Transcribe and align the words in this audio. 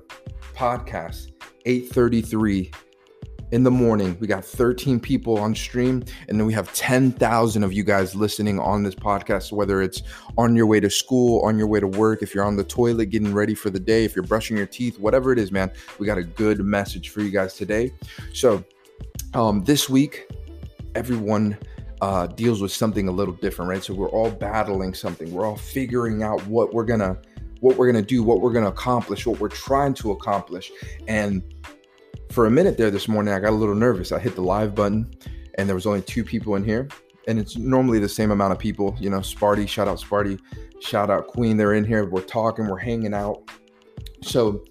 Podcast 0.53 1.31
833 1.65 2.71
in 3.51 3.63
the 3.63 3.71
morning. 3.71 4.17
We 4.19 4.27
got 4.27 4.43
13 4.43 4.99
people 4.99 5.37
on 5.37 5.55
stream, 5.55 6.03
and 6.27 6.39
then 6.39 6.45
we 6.45 6.53
have 6.53 6.73
10,000 6.73 7.63
of 7.63 7.73
you 7.73 7.83
guys 7.83 8.15
listening 8.15 8.59
on 8.59 8.83
this 8.83 8.95
podcast, 8.95 9.51
whether 9.51 9.81
it's 9.81 10.03
on 10.37 10.55
your 10.55 10.65
way 10.65 10.79
to 10.79 10.89
school, 10.89 11.45
on 11.45 11.57
your 11.57 11.67
way 11.67 11.79
to 11.79 11.87
work, 11.87 12.21
if 12.21 12.35
you're 12.35 12.43
on 12.43 12.55
the 12.55 12.63
toilet 12.63 13.07
getting 13.07 13.33
ready 13.33 13.55
for 13.55 13.69
the 13.69 13.79
day, 13.79 14.03
if 14.03 14.15
you're 14.15 14.25
brushing 14.25 14.57
your 14.57 14.65
teeth, 14.65 14.99
whatever 14.99 15.31
it 15.31 15.39
is, 15.39 15.51
man. 15.51 15.71
We 15.99 16.05
got 16.05 16.17
a 16.17 16.23
good 16.23 16.59
message 16.59 17.09
for 17.09 17.21
you 17.21 17.31
guys 17.31 17.53
today. 17.53 17.93
So, 18.33 18.63
um, 19.33 19.63
this 19.63 19.89
week, 19.89 20.29
everyone 20.95 21.57
uh, 22.01 22.27
deals 22.27 22.61
with 22.61 22.71
something 22.71 23.07
a 23.07 23.11
little 23.11 23.33
different, 23.33 23.69
right? 23.69 23.83
So 23.83 23.93
we're 23.93 24.09
all 24.09 24.29
battling 24.29 24.93
something. 24.93 25.31
We're 25.31 25.45
all 25.45 25.57
figuring 25.57 26.23
out 26.23 26.45
what 26.47 26.73
we're 26.73 26.85
gonna 26.85 27.17
what 27.59 27.75
we're 27.75 27.87
gonna 27.91 28.05
do, 28.05 28.21
what 28.21 28.41
we're 28.41 28.53
gonna 28.53 28.67
accomplish, 28.67 29.25
what 29.25 29.39
we're 29.39 29.49
trying 29.49 29.93
to 29.95 30.11
accomplish, 30.11 30.71
and 31.07 31.41
for 32.37 32.45
a 32.45 32.51
minute 32.51 32.77
there 32.77 32.91
this 32.91 33.07
morning, 33.07 33.33
I 33.33 33.39
got 33.39 33.49
a 33.49 33.55
little 33.55 33.73
nervous. 33.73 34.11
I 34.11 34.19
hit 34.19 34.35
the 34.35 34.43
live 34.43 34.75
button 34.75 35.11
and 35.55 35.67
there 35.67 35.73
was 35.73 35.87
only 35.87 36.03
two 36.03 36.23
people 36.23 36.53
in 36.53 36.63
here. 36.63 36.87
And 37.27 37.39
it's 37.39 37.57
normally 37.57 37.97
the 37.97 38.07
same 38.07 38.29
amount 38.29 38.53
of 38.53 38.59
people. 38.59 38.95
You 38.99 39.09
know, 39.09 39.21
Sparty, 39.21 39.67
shout 39.67 39.87
out 39.87 39.99
Sparty, 39.99 40.39
shout 40.79 41.09
out 41.09 41.25
Queen. 41.25 41.57
They're 41.57 41.73
in 41.73 41.83
here. 41.83 42.05
We're 42.05 42.21
talking, 42.21 42.67
we're 42.67 42.77
hanging 42.77 43.15
out. 43.15 43.49
So 44.21 44.63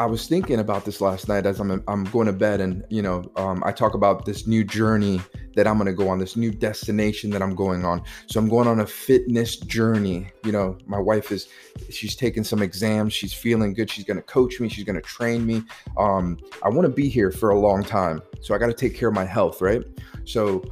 I 0.00 0.06
was 0.06 0.26
thinking 0.26 0.60
about 0.60 0.86
this 0.86 1.02
last 1.02 1.28
night 1.28 1.44
as 1.44 1.60
I'm 1.60 1.84
I'm 1.86 2.04
going 2.04 2.26
to 2.26 2.32
bed, 2.32 2.62
and 2.62 2.86
you 2.88 3.02
know, 3.02 3.30
um, 3.36 3.62
I 3.66 3.70
talk 3.70 3.92
about 3.92 4.24
this 4.24 4.46
new 4.46 4.64
journey 4.64 5.20
that 5.56 5.66
I'm 5.66 5.74
going 5.74 5.88
to 5.88 5.92
go 5.92 6.08
on, 6.08 6.18
this 6.18 6.36
new 6.36 6.50
destination 6.50 7.28
that 7.32 7.42
I'm 7.42 7.54
going 7.54 7.84
on. 7.84 8.02
So 8.26 8.40
I'm 8.40 8.48
going 8.48 8.66
on 8.66 8.80
a 8.80 8.86
fitness 8.86 9.56
journey. 9.56 10.32
You 10.42 10.52
know, 10.52 10.78
my 10.86 10.98
wife 10.98 11.30
is 11.30 11.48
she's 11.90 12.16
taking 12.16 12.44
some 12.44 12.62
exams. 12.62 13.12
She's 13.12 13.34
feeling 13.34 13.74
good. 13.74 13.90
She's 13.90 14.06
going 14.06 14.16
to 14.16 14.22
coach 14.22 14.58
me. 14.58 14.70
She's 14.70 14.84
going 14.84 14.96
to 14.96 15.02
train 15.02 15.44
me. 15.44 15.62
Um, 15.98 16.38
I 16.62 16.70
want 16.70 16.86
to 16.86 16.92
be 16.94 17.10
here 17.10 17.30
for 17.30 17.50
a 17.50 17.58
long 17.58 17.84
time, 17.84 18.22
so 18.40 18.54
I 18.54 18.58
got 18.58 18.68
to 18.68 18.72
take 18.72 18.96
care 18.96 19.10
of 19.10 19.14
my 19.14 19.26
health, 19.26 19.60
right? 19.60 19.82
So 20.24 20.64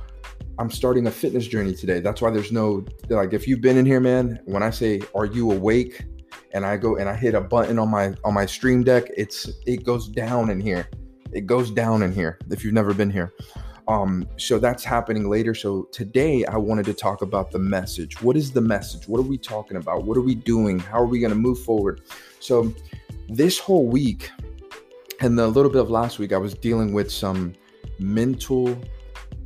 I'm 0.59 0.71
starting 0.71 1.07
a 1.07 1.11
fitness 1.11 1.47
journey 1.47 1.75
today. 1.75 2.01
That's 2.01 2.23
why 2.23 2.31
there's 2.31 2.51
no 2.51 2.83
like 3.11 3.35
if 3.35 3.47
you've 3.47 3.61
been 3.61 3.77
in 3.77 3.85
here, 3.85 4.01
man. 4.01 4.41
When 4.47 4.63
I 4.63 4.71
say, 4.71 5.03
"Are 5.15 5.27
you 5.27 5.53
awake?" 5.53 6.07
And 6.53 6.65
I 6.65 6.77
go 6.77 6.97
and 6.97 7.09
I 7.09 7.15
hit 7.15 7.35
a 7.35 7.41
button 7.41 7.79
on 7.79 7.89
my 7.89 8.15
on 8.25 8.35
my 8.35 8.47
stream 8.47 8.83
deck, 8.83 9.05
it's 9.17 9.51
it 9.67 9.85
goes 9.85 10.09
down 10.09 10.51
in 10.51 10.61
here. 10.61 10.89
It 11.33 11.47
goes 11.47 11.71
down 11.71 12.03
in 12.03 12.13
here 12.13 12.39
if 12.51 12.65
you've 12.65 12.75
never 12.75 12.95
been 12.95 13.11
here. 13.11 13.33
Um, 13.87 14.29
so 14.37 14.59
that's 14.59 14.85
happening 14.85 15.31
later. 15.31 15.55
So 15.55 15.89
today 15.93 16.45
I 16.45 16.59
wanted 16.59 16.85
to 16.87 16.95
talk 16.95 17.23
about 17.23 17.51
the 17.51 17.59
message. 17.59 18.21
What 18.23 18.37
is 18.37 18.53
the 18.53 18.61
message? 18.61 19.09
What 19.09 19.19
are 19.19 19.23
we 19.23 19.39
talking 19.39 19.79
about? 19.79 20.05
What 20.05 20.19
are 20.19 20.23
we 20.23 20.35
doing? 20.35 20.79
How 20.79 20.99
are 20.99 21.07
we 21.07 21.21
going 21.21 21.33
to 21.33 21.39
move 21.39 21.59
forward? 21.61 22.03
So 22.39 22.75
this 23.29 23.59
whole 23.59 23.87
week 23.87 24.31
and 25.21 25.39
the 25.39 25.49
little 25.49 25.71
bit 25.71 25.81
of 25.81 25.91
last 25.91 26.19
week, 26.19 26.35
I 26.35 26.37
was 26.37 26.55
dealing 26.55 26.93
with 26.93 27.11
some 27.11 27.55
mental 27.99 28.79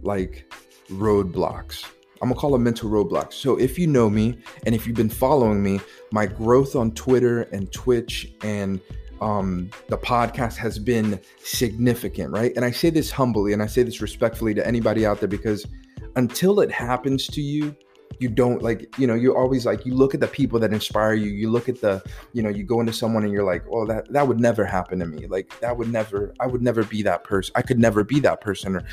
like 0.03 0.53
roadblocks 0.91 1.87
I'm 2.23 2.29
gonna 2.29 2.41
call 2.41 2.53
them 2.53 2.63
mental 2.63 2.89
roadblocks. 2.89 3.33
So 3.33 3.57
if 3.57 3.79
you 3.79 3.89
know 3.89 4.09
me 4.09 4.39
and 4.65 4.77
if 4.77 4.87
you've 4.87 4.97
been 4.97 5.09
following 5.09 5.61
me, 5.61 5.81
my 6.13 6.25
growth 6.25 6.77
on 6.77 6.93
Twitter 6.93 7.43
and 7.53 7.71
Twitch 7.73 8.33
and 8.43 8.81
um, 9.21 9.71
the 9.89 9.99
podcast 9.99 10.57
has 10.57 10.79
been 10.79 11.21
significant, 11.43 12.31
right? 12.31 12.53
And 12.55 12.65
I 12.65 12.71
say 12.71 12.91
this 12.91 13.11
humbly 13.11 13.53
and 13.53 13.63
I 13.63 13.67
say 13.67 13.83
this 13.83 14.01
respectfully 14.01 14.55
to 14.55 14.65
anybody 14.65 15.05
out 15.05 15.19
there 15.19 15.29
because 15.29 15.67
until 16.15 16.61
it 16.61 16.71
happens 16.71 17.27
to 17.29 17.41
you, 17.41 17.75
you 18.21 18.29
don't 18.29 18.63
like, 18.63 18.97
you 18.99 19.07
know, 19.09 19.15
you're 19.15 19.37
always 19.37 19.67
like, 19.67 19.85
you 19.85 19.95
look 19.95 20.15
at 20.15 20.21
the 20.21 20.29
people 20.29 20.61
that 20.61 20.73
inspire 20.73 21.15
you, 21.15 21.31
you 21.31 21.51
look 21.51 21.69
at 21.69 21.81
the, 21.81 22.03
you 22.33 22.43
know, 22.43 22.51
you 22.51 22.63
go 22.63 22.79
into 22.79 22.93
someone 22.93 23.25
and 23.25 23.33
you're 23.33 23.45
like, 23.45 23.65
oh, 23.71 23.85
that 23.87 24.13
that 24.13 24.29
would 24.29 24.39
never 24.39 24.65
happen 24.65 25.01
to 25.01 25.07
me. 25.07 25.27
Like 25.27 25.59
that 25.61 25.77
would 25.77 25.91
never, 25.91 26.33
I 26.39 26.47
would 26.47 26.63
never 26.63 26.85
be 26.85 27.03
that 27.03 27.25
person. 27.25 27.53
I 27.57 27.63
could 27.63 27.81
never 27.81 28.05
be 28.05 28.21
that 28.21 28.41
person. 28.41 28.77
Or, 28.77 28.85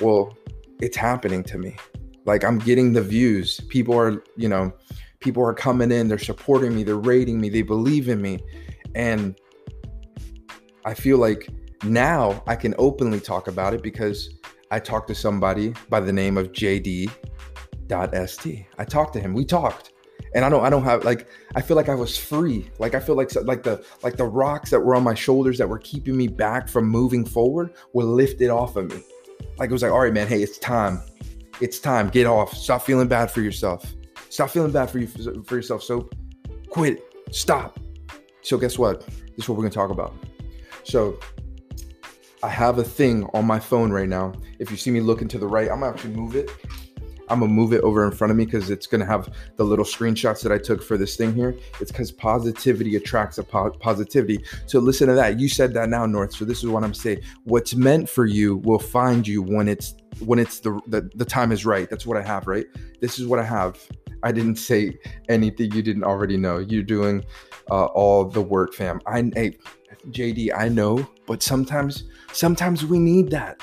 well, 0.00 0.36
it's 0.80 0.96
happening 0.96 1.44
to 1.44 1.58
me 1.58 1.76
like 2.24 2.44
I'm 2.44 2.58
getting 2.58 2.92
the 2.92 3.02
views. 3.02 3.60
People 3.68 3.98
are, 3.98 4.22
you 4.36 4.48
know, 4.48 4.72
people 5.20 5.42
are 5.42 5.54
coming 5.54 5.90
in, 5.90 6.08
they're 6.08 6.18
supporting 6.18 6.74
me, 6.74 6.82
they're 6.82 6.96
rating 6.96 7.40
me, 7.40 7.48
they 7.48 7.62
believe 7.62 8.08
in 8.08 8.20
me. 8.20 8.40
And 8.94 9.38
I 10.84 10.94
feel 10.94 11.18
like 11.18 11.48
now 11.84 12.42
I 12.46 12.56
can 12.56 12.74
openly 12.78 13.20
talk 13.20 13.48
about 13.48 13.74
it 13.74 13.82
because 13.82 14.38
I 14.70 14.78
talked 14.78 15.08
to 15.08 15.14
somebody 15.14 15.74
by 15.88 16.00
the 16.00 16.12
name 16.12 16.36
of 16.36 16.52
JD.st. 16.52 17.10
I 18.78 18.84
talked 18.84 19.12
to 19.14 19.20
him. 19.20 19.34
We 19.34 19.44
talked. 19.44 19.90
And 20.34 20.44
I 20.44 20.48
don't 20.48 20.64
I 20.64 20.70
don't 20.70 20.82
have 20.82 21.04
like 21.04 21.28
I 21.54 21.60
feel 21.60 21.76
like 21.76 21.88
I 21.88 21.94
was 21.94 22.18
free. 22.18 22.68
Like 22.80 22.96
I 22.96 23.00
feel 23.00 23.14
like 23.14 23.32
like 23.44 23.62
the 23.62 23.84
like 24.02 24.16
the 24.16 24.24
rocks 24.24 24.70
that 24.70 24.80
were 24.80 24.96
on 24.96 25.04
my 25.04 25.14
shoulders 25.14 25.58
that 25.58 25.68
were 25.68 25.78
keeping 25.78 26.16
me 26.16 26.26
back 26.26 26.68
from 26.68 26.88
moving 26.88 27.24
forward 27.24 27.72
were 27.92 28.02
lifted 28.02 28.50
off 28.50 28.74
of 28.74 28.90
me. 28.90 29.00
Like 29.58 29.70
it 29.70 29.72
was 29.72 29.82
like, 29.82 29.92
all 29.92 30.00
right, 30.00 30.12
man, 30.12 30.26
hey, 30.26 30.42
it's 30.42 30.58
time 30.58 31.00
it's 31.60 31.78
time. 31.78 32.08
Get 32.08 32.26
off. 32.26 32.54
Stop 32.54 32.82
feeling 32.82 33.08
bad 33.08 33.30
for 33.30 33.40
yourself. 33.40 33.94
Stop 34.28 34.50
feeling 34.50 34.72
bad 34.72 34.90
for 34.90 34.98
you 34.98 35.06
for 35.06 35.56
yourself. 35.56 35.82
So 35.82 36.08
quit. 36.68 37.02
Stop. 37.30 37.78
So 38.42 38.58
guess 38.58 38.78
what? 38.78 39.06
This 39.06 39.44
is 39.44 39.48
what 39.48 39.56
we're 39.56 39.64
gonna 39.64 39.74
talk 39.74 39.90
about. 39.90 40.14
So 40.82 41.18
I 42.42 42.48
have 42.48 42.78
a 42.78 42.84
thing 42.84 43.28
on 43.32 43.46
my 43.46 43.58
phone 43.58 43.90
right 43.90 44.08
now. 44.08 44.32
If 44.58 44.70
you 44.70 44.76
see 44.76 44.90
me 44.90 45.00
looking 45.00 45.28
to 45.28 45.38
the 45.38 45.46
right, 45.46 45.70
I'm 45.70 45.80
gonna 45.80 45.92
actually 45.92 46.14
move 46.14 46.36
it. 46.36 46.50
I'm 47.28 47.40
gonna 47.40 47.52
move 47.52 47.72
it 47.72 47.80
over 47.80 48.04
in 48.04 48.10
front 48.10 48.30
of 48.30 48.36
me 48.36 48.44
because 48.44 48.68
it's 48.70 48.86
gonna 48.86 49.06
have 49.06 49.32
the 49.56 49.64
little 49.64 49.84
screenshots 49.84 50.42
that 50.42 50.52
I 50.52 50.58
took 50.58 50.82
for 50.82 50.98
this 50.98 51.16
thing 51.16 51.34
here. 51.34 51.54
It's 51.80 51.90
because 51.90 52.12
positivity 52.12 52.96
attracts 52.96 53.38
a 53.38 53.44
po- 53.44 53.70
positivity. 53.70 54.44
So 54.66 54.78
listen 54.78 55.08
to 55.08 55.14
that. 55.14 55.40
You 55.40 55.48
said 55.48 55.72
that 55.74 55.88
now, 55.88 56.04
North. 56.06 56.34
So 56.34 56.44
this 56.44 56.62
is 56.62 56.68
what 56.68 56.84
I'm 56.84 56.92
saying. 56.94 57.20
What's 57.44 57.74
meant 57.74 58.10
for 58.10 58.26
you 58.26 58.56
will 58.56 58.78
find 58.78 59.26
you 59.26 59.42
when 59.42 59.68
it's 59.68 59.94
when 60.20 60.38
it's 60.38 60.60
the, 60.60 60.80
the 60.86 61.10
the 61.14 61.24
time 61.24 61.52
is 61.52 61.64
right. 61.64 61.88
That's 61.88 62.06
what 62.06 62.16
I 62.16 62.22
have, 62.22 62.46
right? 62.46 62.66
This 63.00 63.18
is 63.18 63.26
what 63.26 63.38
I 63.38 63.44
have. 63.44 63.78
I 64.22 64.32
didn't 64.32 64.56
say 64.56 64.98
anything 65.28 65.72
you 65.72 65.82
didn't 65.82 66.04
already 66.04 66.36
know. 66.36 66.58
You're 66.58 66.82
doing 66.82 67.24
uh, 67.70 67.86
all 67.86 68.24
the 68.24 68.40
work, 68.40 68.74
fam. 68.74 69.00
I 69.06 69.30
hey, 69.34 69.58
JD, 70.10 70.50
I 70.56 70.68
know, 70.68 71.06
but 71.26 71.42
sometimes 71.42 72.04
sometimes 72.32 72.84
we 72.84 72.98
need 72.98 73.30
that. 73.30 73.60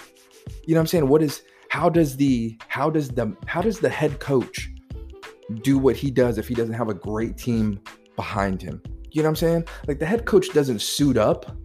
You 0.66 0.76
know 0.76 0.80
what 0.80 0.84
I'm 0.84 0.88
saying? 0.88 1.08
What 1.08 1.22
is 1.22 1.44
how 1.70 1.90
does 1.90 2.16
the 2.16 2.58
how 2.68 2.90
does 2.90 3.10
the 3.10 3.36
how 3.46 3.62
does 3.62 3.80
the 3.80 3.90
head 3.90 4.20
coach 4.20 4.70
do 5.62 5.78
what 5.78 5.96
he 5.96 6.12
does 6.12 6.38
if 6.38 6.48
he 6.48 6.54
doesn't 6.54 6.74
have 6.74 6.90
a 6.90 6.94
great 6.94 7.38
team 7.38 7.80
behind 8.16 8.62
him? 8.62 8.82
You 9.12 9.24
know 9.24 9.28
what 9.28 9.32
I'm 9.32 9.36
saying? 9.36 9.68
Like 9.88 10.00
the 10.00 10.06
head 10.06 10.26
coach 10.26 10.54
doesn't 10.54 10.82
suit 10.82 11.18
up 11.18 11.56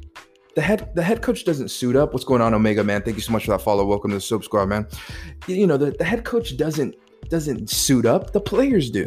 the 0.56 0.62
head 0.62 0.90
the 0.94 1.02
head 1.02 1.20
coach 1.20 1.44
doesn't 1.44 1.70
suit 1.70 1.94
up. 1.94 2.14
What's 2.14 2.24
going 2.24 2.40
on, 2.40 2.54
Omega 2.54 2.82
man? 2.82 3.02
Thank 3.02 3.18
you 3.18 3.22
so 3.22 3.30
much 3.30 3.44
for 3.44 3.50
that 3.52 3.60
follow. 3.60 3.84
Welcome 3.84 4.10
to 4.10 4.16
the 4.16 4.22
Soap 4.22 4.42
Squad, 4.42 4.66
man. 4.66 4.86
You 5.46 5.66
know 5.66 5.76
the, 5.76 5.90
the 5.92 6.04
head 6.04 6.24
coach 6.24 6.56
doesn't 6.56 6.96
doesn't 7.28 7.68
suit 7.68 8.06
up. 8.06 8.32
The 8.32 8.40
players 8.40 8.90
do. 8.90 9.00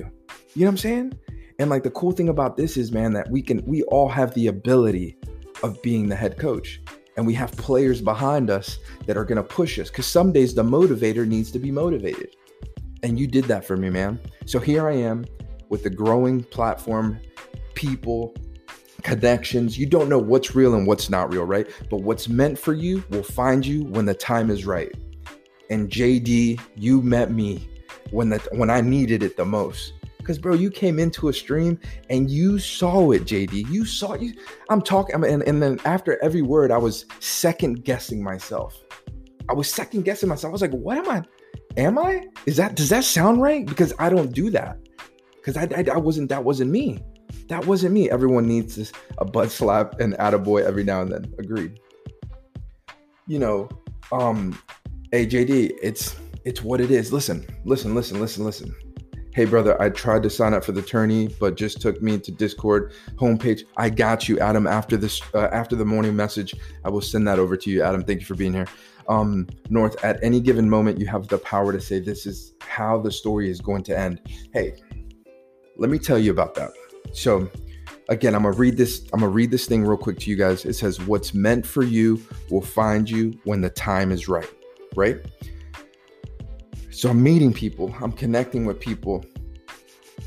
You 0.54 0.62
know 0.62 0.68
what 0.68 0.70
I'm 0.70 0.78
saying? 0.78 1.20
And 1.58 1.70
like 1.72 1.82
the 1.82 1.90
cool 1.90 2.12
thing 2.12 2.30
about 2.30 2.56
this 2.56 2.78
is, 2.78 2.92
man, 2.92 3.14
that 3.14 3.30
we 3.32 3.42
can 3.42 3.66
we 3.66 3.82
all 3.84 4.08
have 4.08 4.32
the 4.36 4.48
ability 4.48 5.18
of 5.64 5.82
being 5.82 6.08
the 6.08 6.16
head 6.16 6.38
coach. 6.38 6.82
And 7.18 7.26
we 7.26 7.34
have 7.34 7.52
players 7.54 8.00
behind 8.00 8.52
us 8.52 8.78
that 9.08 9.18
are 9.18 9.26
gonna 9.26 9.44
push 9.44 9.80
us. 9.80 9.90
Cause 9.90 10.06
some 10.06 10.32
days 10.32 10.54
the 10.54 10.64
motivator 10.64 11.28
needs 11.28 11.52
to 11.52 11.60
be 11.60 11.72
motivated. 11.72 12.36
And 13.02 13.20
you 13.20 13.26
did 13.26 13.46
that 13.46 13.66
for 13.66 13.76
me, 13.76 13.90
man. 13.90 14.20
So 14.46 14.60
here 14.60 14.88
I 14.88 14.94
am 14.94 15.26
with 15.70 15.84
the 15.84 15.90
growing 15.90 16.44
platform, 16.44 17.20
people, 17.74 18.36
connections. 19.04 19.78
You 19.78 19.86
don't 19.86 20.10
know 20.10 20.20
what's 20.20 20.56
real 20.56 20.76
and 20.76 20.88
what's 20.88 21.10
not 21.10 21.32
real, 21.32 21.46
right? 21.46 21.68
But 21.90 22.02
what's 22.02 22.28
meant 22.28 22.58
for 22.58 22.74
you 22.74 23.04
will 23.10 23.24
find 23.24 23.66
you 23.66 23.84
when 23.86 24.06
the 24.06 24.14
time 24.14 24.50
is 24.50 24.66
right. 24.66 24.92
And 25.70 25.90
JD, 25.90 26.60
you 26.76 27.02
met 27.02 27.32
me 27.32 27.70
when 28.12 28.30
that 28.30 28.48
when 28.56 28.70
I 28.70 28.82
needed 28.82 29.24
it 29.24 29.38
the 29.38 29.46
most. 29.46 29.94
Because, 30.18 30.38
bro, 30.38 30.54
you 30.54 30.70
came 30.70 31.00
into 31.00 31.30
a 31.30 31.34
stream 31.34 31.80
and 32.10 32.30
you 32.30 32.60
saw 32.60 33.12
it, 33.12 33.24
JD. 33.24 33.68
You 33.70 33.84
saw 33.84 34.14
you. 34.14 34.34
I'm 34.70 34.82
talking, 34.82 35.16
and, 35.16 35.42
and 35.42 35.64
then 35.64 35.80
after 35.86 36.22
every 36.24 36.44
word, 36.44 36.72
I 36.72 36.78
was 36.78 37.06
second 37.20 37.84
guessing 37.84 38.24
myself. 38.24 38.80
I 39.50 39.54
was 39.54 39.68
second 39.68 40.04
guessing 40.04 40.30
myself. 40.30 40.52
I 40.52 40.54
was 40.54 40.62
like, 40.62 40.72
what 40.72 41.00
am 41.00 41.10
I? 41.10 41.24
Am 41.78 41.98
I? 41.98 42.28
Is 42.46 42.58
that, 42.58 42.76
does 42.76 42.90
that 42.90 43.06
sound 43.06 43.42
right? 43.42 43.66
Because 43.66 43.92
I 43.98 44.10
don't 44.10 44.32
do 44.32 44.52
that. 44.52 44.78
Because 45.36 45.58
I, 45.58 45.68
I, 45.76 45.96
I 45.96 45.98
wasn't, 45.98 46.30
that 46.30 46.44
wasn't 46.44 46.70
me. 46.70 47.00
That 47.48 47.66
wasn't 47.66 47.94
me. 47.94 48.10
Everyone 48.10 48.48
needs 48.48 48.76
this, 48.76 48.92
a 49.18 49.26
butt 49.26 49.52
slap 49.52 50.00
and 50.00 50.14
attaboy 50.16 50.64
every 50.64 50.84
now 50.84 51.02
and 51.02 51.12
then. 51.12 51.34
Agreed. 51.40 51.80
You 53.28 53.40
know, 53.40 53.70
um, 54.12 54.58
hey, 55.12 55.26
JD, 55.26 55.78
it's, 55.82 56.16
it's 56.46 56.64
what 56.64 56.82
it 56.82 56.92
is. 56.92 57.14
Listen, 57.14 57.46
listen, 57.66 57.96
listen, 57.96 58.20
listen, 58.20 58.44
listen 58.44 58.76
hey 59.40 59.46
brother 59.46 59.80
i 59.82 59.90
tried 59.90 60.24
to 60.24 60.30
sign 60.30 60.54
up 60.54 60.64
for 60.64 60.72
the 60.72 60.82
tourney 60.82 61.28
but 61.40 61.56
just 61.56 61.80
took 61.80 62.02
me 62.02 62.18
to 62.18 62.32
discord 62.32 62.94
homepage 63.16 63.62
i 63.78 63.90
got 63.90 64.28
you 64.28 64.40
adam 64.40 64.66
after 64.66 64.98
this 64.98 65.22
uh, 65.34 65.48
after 65.52 65.76
the 65.76 65.86
morning 65.86 66.16
message 66.16 66.56
i 66.84 66.90
will 66.90 67.02
send 67.02 67.28
that 67.28 67.38
over 67.38 67.56
to 67.56 67.70
you 67.70 67.84
adam 67.84 68.04
thank 68.04 68.20
you 68.20 68.26
for 68.26 68.36
being 68.36 68.54
here 68.54 68.68
um, 69.08 69.48
north 69.70 70.04
at 70.04 70.22
any 70.24 70.40
given 70.40 70.70
moment 70.70 71.00
you 71.00 71.08
have 71.08 71.28
the 71.28 71.38
power 71.38 71.72
to 71.72 71.80
say 71.80 72.00
this 72.00 72.26
is 72.26 72.54
how 72.60 73.00
the 73.00 73.12
story 73.12 73.50
is 73.50 73.62
going 73.62 73.84
to 73.84 73.98
end 73.98 74.20
hey 74.52 74.76
let 75.78 75.90
me 75.90 76.00
tell 76.00 76.18
you 76.18 76.32
about 76.32 76.54
that 76.56 76.72
so 77.12 77.50
again 78.10 78.36
i'm 78.36 78.44
gonna 78.44 78.56
read 78.56 78.78
this 78.78 79.04
i'm 79.14 79.20
gonna 79.20 79.32
read 79.32 79.52
this 79.52 79.66
thing 79.66 79.84
real 79.84 79.98
quick 79.98 80.20
to 80.20 80.30
you 80.30 80.36
guys. 80.36 80.66
It 80.66 80.74
says 80.74 81.00
what's 81.02 81.34
meant 81.34 81.66
for 81.66 81.84
you 81.84 82.22
will 82.50 82.62
find 82.62 83.10
you 83.10 83.38
when 83.44 83.62
the 83.62 83.70
time 83.70 84.12
is 84.12 84.28
right 84.28 84.50
right? 84.96 85.18
So 86.92 87.10
I'm 87.10 87.22
meeting 87.22 87.54
people, 87.54 87.96
I'm 88.02 88.12
connecting 88.12 88.66
with 88.66 88.80
people. 88.80 89.24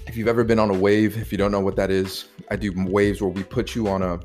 If 0.06 0.16
you've 0.16 0.28
ever 0.28 0.44
been 0.44 0.58
on 0.58 0.70
a 0.70 0.78
wave, 0.78 1.16
if 1.16 1.32
you 1.32 1.38
don't 1.38 1.52
know 1.52 1.60
what 1.60 1.76
that 1.76 1.90
is, 1.90 2.26
I 2.50 2.56
do 2.56 2.72
waves 2.86 3.20
where 3.20 3.30
we 3.30 3.42
put 3.42 3.74
you 3.74 3.88
on 3.88 4.02
a 4.02 4.20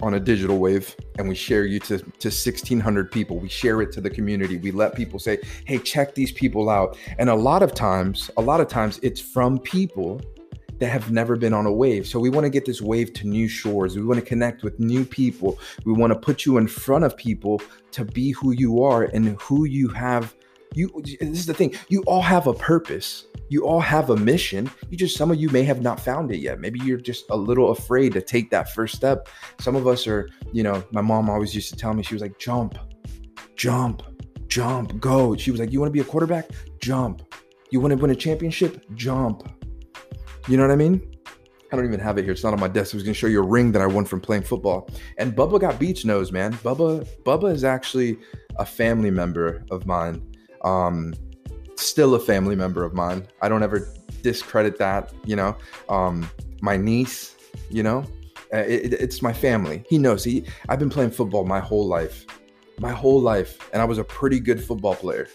on 0.00 0.14
a 0.14 0.20
digital 0.20 0.58
wave 0.58 0.96
and 1.16 1.28
we 1.28 1.34
share 1.34 1.64
you 1.64 1.78
to, 1.78 1.96
to 1.96 2.28
1600 2.28 3.12
people. 3.12 3.38
We 3.38 3.48
share 3.48 3.80
it 3.82 3.92
to 3.92 4.00
the 4.00 4.10
community. 4.10 4.56
We 4.56 4.72
let 4.72 4.96
people 4.96 5.20
say 5.20 5.38
hey 5.64 5.78
check 5.78 6.14
these 6.16 6.32
people 6.32 6.68
out. 6.68 6.98
And 7.18 7.30
a 7.30 7.34
lot 7.34 7.62
of 7.62 7.72
times 7.72 8.30
a 8.36 8.42
lot 8.42 8.60
of 8.60 8.66
times 8.66 8.98
it's 9.02 9.20
from 9.20 9.58
people 9.58 10.20
that 10.82 10.88
have 10.88 11.12
never 11.12 11.36
been 11.36 11.54
on 11.54 11.64
a 11.64 11.72
wave. 11.72 12.08
So 12.08 12.18
we 12.18 12.28
want 12.28 12.44
to 12.44 12.50
get 12.50 12.66
this 12.66 12.82
wave 12.82 13.12
to 13.12 13.28
new 13.28 13.46
shores. 13.46 13.94
We 13.94 14.02
want 14.02 14.18
to 14.18 14.26
connect 14.26 14.64
with 14.64 14.80
new 14.80 15.04
people. 15.04 15.60
We 15.84 15.92
want 15.92 16.12
to 16.12 16.18
put 16.18 16.44
you 16.44 16.58
in 16.58 16.66
front 16.66 17.04
of 17.04 17.16
people 17.16 17.62
to 17.92 18.04
be 18.04 18.32
who 18.32 18.50
you 18.50 18.82
are 18.82 19.04
and 19.04 19.40
who 19.40 19.64
you 19.64 19.86
have. 19.90 20.34
You 20.74 20.90
this 21.20 21.38
is 21.38 21.46
the 21.46 21.54
thing. 21.54 21.76
You 21.88 22.02
all 22.08 22.20
have 22.20 22.48
a 22.48 22.52
purpose. 22.52 23.26
You 23.48 23.64
all 23.64 23.78
have 23.78 24.10
a 24.10 24.16
mission. 24.16 24.68
You 24.90 24.96
just 24.96 25.16
some 25.16 25.30
of 25.30 25.40
you 25.40 25.50
may 25.50 25.62
have 25.62 25.82
not 25.82 26.00
found 26.00 26.32
it 26.32 26.38
yet. 26.38 26.58
Maybe 26.58 26.80
you're 26.80 26.98
just 26.98 27.26
a 27.30 27.36
little 27.36 27.70
afraid 27.70 28.12
to 28.14 28.20
take 28.20 28.50
that 28.50 28.72
first 28.72 28.96
step. 28.96 29.28
Some 29.60 29.76
of 29.76 29.86
us 29.86 30.08
are 30.08 30.30
you 30.50 30.64
know 30.64 30.82
my 30.90 31.00
mom 31.00 31.30
always 31.30 31.54
used 31.54 31.70
to 31.70 31.76
tell 31.76 31.94
me 31.94 32.02
she 32.02 32.14
was 32.14 32.22
like 32.22 32.40
jump 32.40 32.76
jump 33.54 34.02
jump 34.48 34.98
go. 34.98 35.36
She 35.36 35.52
was 35.52 35.60
like 35.60 35.70
you 35.70 35.78
want 35.78 35.90
to 35.90 35.92
be 35.92 36.00
a 36.00 36.10
quarterback? 36.10 36.50
Jump. 36.80 37.22
You 37.70 37.78
want 37.78 37.92
to 37.92 37.98
win 37.98 38.10
a 38.10 38.16
championship? 38.16 38.84
Jump 38.96 39.48
you 40.48 40.56
know 40.56 40.62
what 40.62 40.72
i 40.72 40.76
mean 40.76 41.00
I 41.70 41.76
don't 41.76 41.86
even 41.86 42.00
have 42.00 42.18
it 42.18 42.24
here. 42.24 42.32
It's 42.32 42.44
not 42.44 42.52
on 42.52 42.60
my 42.60 42.68
desk. 42.68 42.92
I 42.92 42.98
was 42.98 43.02
gonna 43.02 43.14
show 43.14 43.28
you 43.28 43.40
a 43.40 43.46
ring 43.46 43.72
that 43.72 43.80
I 43.80 43.86
won 43.86 44.04
from 44.04 44.20
playing 44.20 44.42
football. 44.42 44.90
And 45.16 45.34
Bubba 45.34 45.58
got 45.58 45.78
beach 45.78 46.04
nose, 46.04 46.30
man. 46.30 46.52
Bubba, 46.56 47.08
Bubba 47.24 47.50
is 47.50 47.64
actually 47.64 48.18
a 48.56 48.66
family 48.66 49.10
member 49.10 49.64
of 49.70 49.86
mine 49.86 50.20
um, 50.62 51.14
still 51.76 52.14
a 52.14 52.20
family 52.20 52.56
member 52.56 52.84
of 52.84 52.94
mine. 52.94 53.26
I 53.40 53.48
don't 53.48 53.62
ever 53.62 53.88
discredit 54.22 54.78
that, 54.78 55.12
you 55.24 55.36
know. 55.36 55.56
Um, 55.88 56.28
my 56.60 56.76
niece, 56.76 57.36
you 57.70 57.82
know, 57.82 58.04
uh, 58.52 58.58
it, 58.58 58.94
it's 58.94 59.22
my 59.22 59.32
family. 59.32 59.84
He 59.88 59.98
knows. 59.98 60.24
He, 60.24 60.44
I've 60.68 60.78
been 60.78 60.90
playing 60.90 61.10
football 61.10 61.44
my 61.44 61.60
whole 61.60 61.86
life, 61.86 62.24
my 62.78 62.92
whole 62.92 63.20
life, 63.20 63.70
and 63.72 63.82
I 63.82 63.84
was 63.84 63.98
a 63.98 64.04
pretty 64.04 64.40
good 64.40 64.62
football 64.62 64.94
player. 64.94 65.28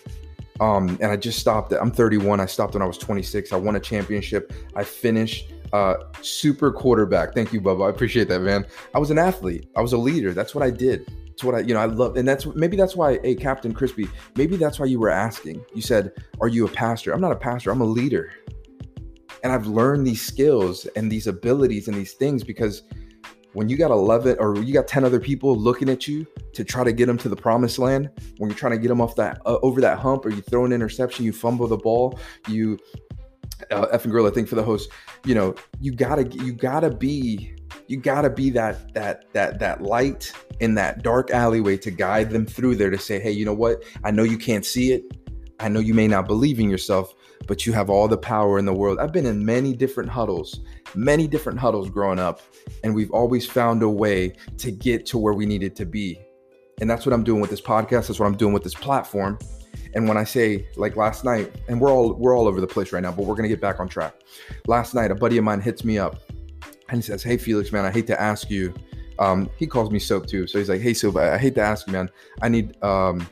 Um, 0.59 0.97
and 1.01 1.11
I 1.11 1.17
just 1.17 1.39
stopped. 1.39 1.71
I'm 1.71 1.91
31. 1.91 2.39
I 2.39 2.45
stopped 2.45 2.73
when 2.73 2.81
I 2.81 2.85
was 2.85 2.97
26. 2.97 3.53
I 3.53 3.57
won 3.57 3.75
a 3.75 3.79
championship. 3.79 4.53
I 4.75 4.83
finished 4.83 5.51
uh, 5.73 5.95
super 6.21 6.71
quarterback. 6.71 7.33
Thank 7.33 7.53
you, 7.53 7.61
Bubba. 7.61 7.87
I 7.87 7.89
appreciate 7.89 8.27
that, 8.29 8.41
man. 8.41 8.65
I 8.93 8.99
was 8.99 9.11
an 9.11 9.19
athlete. 9.19 9.69
I 9.75 9.81
was 9.81 9.93
a 9.93 9.97
leader. 9.97 10.33
That's 10.33 10.55
what 10.55 10.63
I 10.63 10.69
did. 10.69 11.11
It's 11.27 11.43
what 11.43 11.53
I, 11.53 11.59
you 11.59 11.73
know, 11.75 11.79
I 11.79 11.85
love, 11.85 12.17
and 12.17 12.27
that's 12.27 12.47
maybe 12.47 12.75
that's 12.75 12.95
why, 12.95 13.19
hey, 13.21 13.35
Captain 13.35 13.71
Crispy, 13.71 14.07
maybe 14.35 14.57
that's 14.57 14.79
why 14.79 14.87
you 14.87 14.99
were 14.99 15.11
asking. 15.11 15.63
You 15.75 15.83
said, 15.83 16.11
"Are 16.41 16.47
you 16.47 16.65
a 16.65 16.69
pastor?" 16.69 17.13
I'm 17.13 17.21
not 17.21 17.31
a 17.31 17.35
pastor. 17.35 17.69
I'm 17.69 17.81
a 17.81 17.85
leader, 17.85 18.31
and 19.43 19.53
I've 19.53 19.67
learned 19.67 20.07
these 20.07 20.25
skills 20.25 20.87
and 20.95 21.11
these 21.11 21.27
abilities 21.27 21.87
and 21.87 21.95
these 21.95 22.13
things 22.13 22.43
because 22.43 22.81
when 23.57 23.69
you 23.69 23.75
got 23.75 23.89
11 23.89 24.37
or 24.39 24.55
you 24.61 24.71
got 24.71 24.87
10 24.87 25.03
other 25.03 25.19
people 25.19 25.57
looking 25.57 25.89
at 25.89 26.07
you 26.07 26.27
to 26.53 26.63
try 26.63 26.83
to 26.83 26.91
get 26.91 27.07
them 27.07 27.17
to 27.17 27.27
the 27.27 27.35
promised 27.35 27.79
land, 27.79 28.07
when 28.37 28.51
you're 28.51 28.57
trying 28.57 28.73
to 28.73 28.77
get 28.77 28.87
them 28.87 29.01
off 29.01 29.15
that 29.15 29.41
uh, 29.47 29.57
over 29.63 29.81
that 29.81 29.97
hump, 29.97 30.27
or 30.27 30.29
you 30.29 30.43
throw 30.43 30.63
an 30.63 30.71
interception, 30.71 31.25
you 31.25 31.33
fumble 31.33 31.65
the 31.65 31.75
ball, 31.75 32.19
you 32.47 32.77
uh, 33.71 33.87
effing 33.87 34.11
girl, 34.11 34.27
I 34.27 34.29
think 34.29 34.47
for 34.47 34.53
the 34.53 34.61
host, 34.61 34.91
you 35.25 35.33
know, 35.33 35.55
you 35.79 35.91
gotta 35.91 36.27
you 36.27 36.53
gotta 36.53 36.91
be 36.91 37.55
you 37.87 37.97
gotta 37.97 38.29
be 38.29 38.51
that 38.51 38.93
that 38.93 39.33
that 39.33 39.57
that 39.57 39.81
light 39.81 40.31
in 40.59 40.75
that 40.75 41.01
dark 41.01 41.31
alleyway 41.31 41.77
to 41.77 41.89
guide 41.89 42.29
them 42.29 42.45
through 42.45 42.75
there 42.75 42.91
to 42.91 42.99
say, 42.99 43.19
hey, 43.19 43.31
you 43.31 43.43
know 43.43 43.55
what? 43.55 43.83
I 44.03 44.11
know 44.11 44.21
you 44.21 44.37
can't 44.37 44.65
see 44.65 44.91
it. 44.91 45.03
I 45.59 45.69
know 45.69 45.79
you 45.79 45.93
may 45.93 46.07
not 46.07 46.27
believe 46.27 46.59
in 46.59 46.69
yourself, 46.69 47.13
but 47.47 47.65
you 47.65 47.73
have 47.73 47.89
all 47.89 48.07
the 48.07 48.17
power 48.17 48.59
in 48.59 48.65
the 48.65 48.73
world. 48.73 48.99
I've 48.99 49.11
been 49.11 49.25
in 49.25 49.45
many 49.45 49.73
different 49.73 50.09
huddles, 50.09 50.59
many 50.95 51.27
different 51.27 51.59
huddles 51.59 51.89
growing 51.89 52.19
up, 52.19 52.41
and 52.83 52.93
we've 52.93 53.11
always 53.11 53.45
found 53.45 53.81
a 53.83 53.89
way 53.89 54.33
to 54.57 54.71
get 54.71 55.05
to 55.07 55.17
where 55.17 55.33
we 55.33 55.45
needed 55.45 55.75
to 55.77 55.85
be. 55.85 56.19
And 56.79 56.89
that's 56.89 57.05
what 57.05 57.13
I'm 57.13 57.23
doing 57.23 57.41
with 57.41 57.49
this 57.49 57.61
podcast. 57.61 58.07
That's 58.07 58.19
what 58.19 58.27
I'm 58.27 58.37
doing 58.37 58.53
with 58.53 58.63
this 58.63 58.75
platform. 58.75 59.39
And 59.93 60.07
when 60.07 60.17
I 60.17 60.23
say 60.23 60.67
like 60.75 60.95
last 60.95 61.23
night, 61.23 61.51
and 61.67 61.81
we're 61.81 61.91
all 61.91 62.13
we're 62.13 62.37
all 62.37 62.47
over 62.47 62.61
the 62.61 62.67
place 62.67 62.91
right 62.91 63.01
now, 63.01 63.11
but 63.11 63.25
we're 63.25 63.35
gonna 63.35 63.47
get 63.47 63.61
back 63.61 63.79
on 63.79 63.87
track. 63.87 64.13
Last 64.67 64.93
night, 64.93 65.09
a 65.09 65.15
buddy 65.15 65.37
of 65.37 65.43
mine 65.43 65.61
hits 65.61 65.83
me 65.83 65.97
up 65.97 66.21
and 66.89 66.97
he 66.97 67.01
says, 67.01 67.23
"Hey 67.23 67.37
Felix, 67.37 67.71
man, 67.71 67.85
I 67.85 67.91
hate 67.91 68.05
to 68.07 68.21
ask 68.21 68.49
you 68.49 68.73
um, 69.19 69.49
he 69.57 69.67
calls 69.67 69.91
me 69.91 69.99
Soap 69.99 70.27
too. 70.27 70.47
So 70.47 70.59
he's 70.59 70.69
like, 70.69 70.81
hey 70.81 70.93
Soap, 70.93 71.17
I, 71.17 71.37
hate 71.37 71.55
to 71.55 71.61
ask 71.61 71.87
you, 71.87 71.93
man. 71.93 72.09
I 72.41 72.49
need 72.49 72.81
um, 72.83 73.27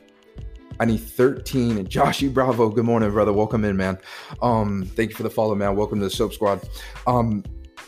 I 0.78 0.84
need 0.84 0.98
13. 0.98 1.78
And 1.78 1.88
Joshy 1.88 2.32
Bravo, 2.32 2.68
good 2.68 2.84
morning, 2.84 3.10
brother. 3.10 3.32
Welcome 3.32 3.64
in, 3.64 3.76
man. 3.76 3.98
Um, 4.42 4.84
thank 4.94 5.10
you 5.10 5.16
for 5.16 5.22
the 5.22 5.30
follow, 5.30 5.54
man. 5.54 5.76
Welcome 5.76 5.98
to 6.00 6.04
the 6.06 6.10
Soap 6.10 6.34
Squad. 6.34 6.68
Um, 7.06 7.44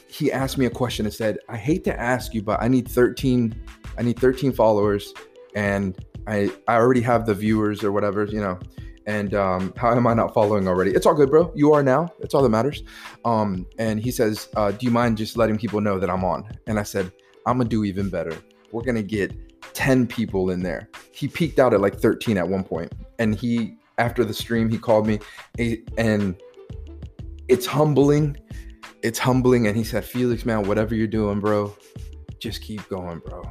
he 0.09 0.33
asked 0.33 0.57
me 0.59 0.67
a 0.67 0.71
question 0.71 1.05
and 1.07 1.15
said, 1.15 1.39
I 1.49 1.57
hate 1.57 1.85
to 1.85 2.01
ask 2.01 2.33
you, 2.35 2.43
but 2.43 2.63
I 2.63 2.69
need 2.69 2.89
13, 2.89 3.55
I 3.99 4.03
need 4.03 4.19
13 4.19 4.53
followers, 4.53 5.13
and 5.55 5.97
I 6.27 6.51
I 6.67 6.77
already 6.77 7.01
have 7.03 7.27
the 7.27 7.35
viewers 7.35 7.85
or 7.85 7.93
whatever, 7.93 8.25
you 8.25 8.41
know. 8.41 8.59
And 9.07 9.35
um, 9.35 9.73
how 9.77 9.95
am 9.95 10.07
I 10.07 10.13
not 10.13 10.35
following 10.35 10.69
already? 10.69 10.91
It's 10.91 11.07
all 11.07 11.15
good, 11.15 11.31
bro. 11.31 11.51
You 11.55 11.73
are 11.73 11.83
now. 11.83 12.11
It's 12.21 12.35
all 12.35 12.43
that 12.43 12.51
matters. 12.51 12.83
Um, 13.25 13.67
and 13.79 13.99
he 13.99 14.11
says, 14.11 14.49
uh, 14.55 14.71
Do 14.71 14.85
you 14.85 14.93
mind 14.93 15.17
just 15.17 15.37
letting 15.39 15.57
people 15.57 15.81
know 15.81 15.99
that 15.99 16.11
I'm 16.11 16.25
on? 16.25 16.47
And 16.67 16.79
I 16.79 16.83
said, 16.83 17.11
I'm 17.47 17.57
gonna 17.57 17.71
do 17.71 17.85
even 17.85 18.11
better. 18.11 18.37
We're 18.71 18.83
gonna 18.83 19.03
get 19.03 19.33
10 19.75 20.07
people 20.07 20.51
in 20.51 20.63
there. 20.63 20.89
He 21.13 21.29
peaked 21.29 21.59
out 21.59 21.75
at 21.75 21.81
like 21.81 21.97
13 21.97 22.37
at 22.39 22.49
one 22.49 22.65
point, 22.65 22.93
and 23.19 23.35
he 23.35 23.77
after 23.99 24.25
the 24.25 24.35
stream 24.35 24.69
he 24.69 24.79
called 24.79 25.07
me, 25.07 25.19
and 25.97 26.37
it's 27.49 27.67
humbling. 27.67 28.37
It's 29.03 29.19
humbling, 29.19 29.67
and 29.67 29.77
he 29.77 29.85
said, 29.85 30.05
"Felix, 30.05 30.45
man, 30.45 30.67
whatever 30.67 30.95
you're 30.95 31.07
doing, 31.07 31.41
bro, 31.41 31.75
just 32.39 32.63
keep 32.63 32.89
going, 32.89 33.21
bro." 33.21 33.43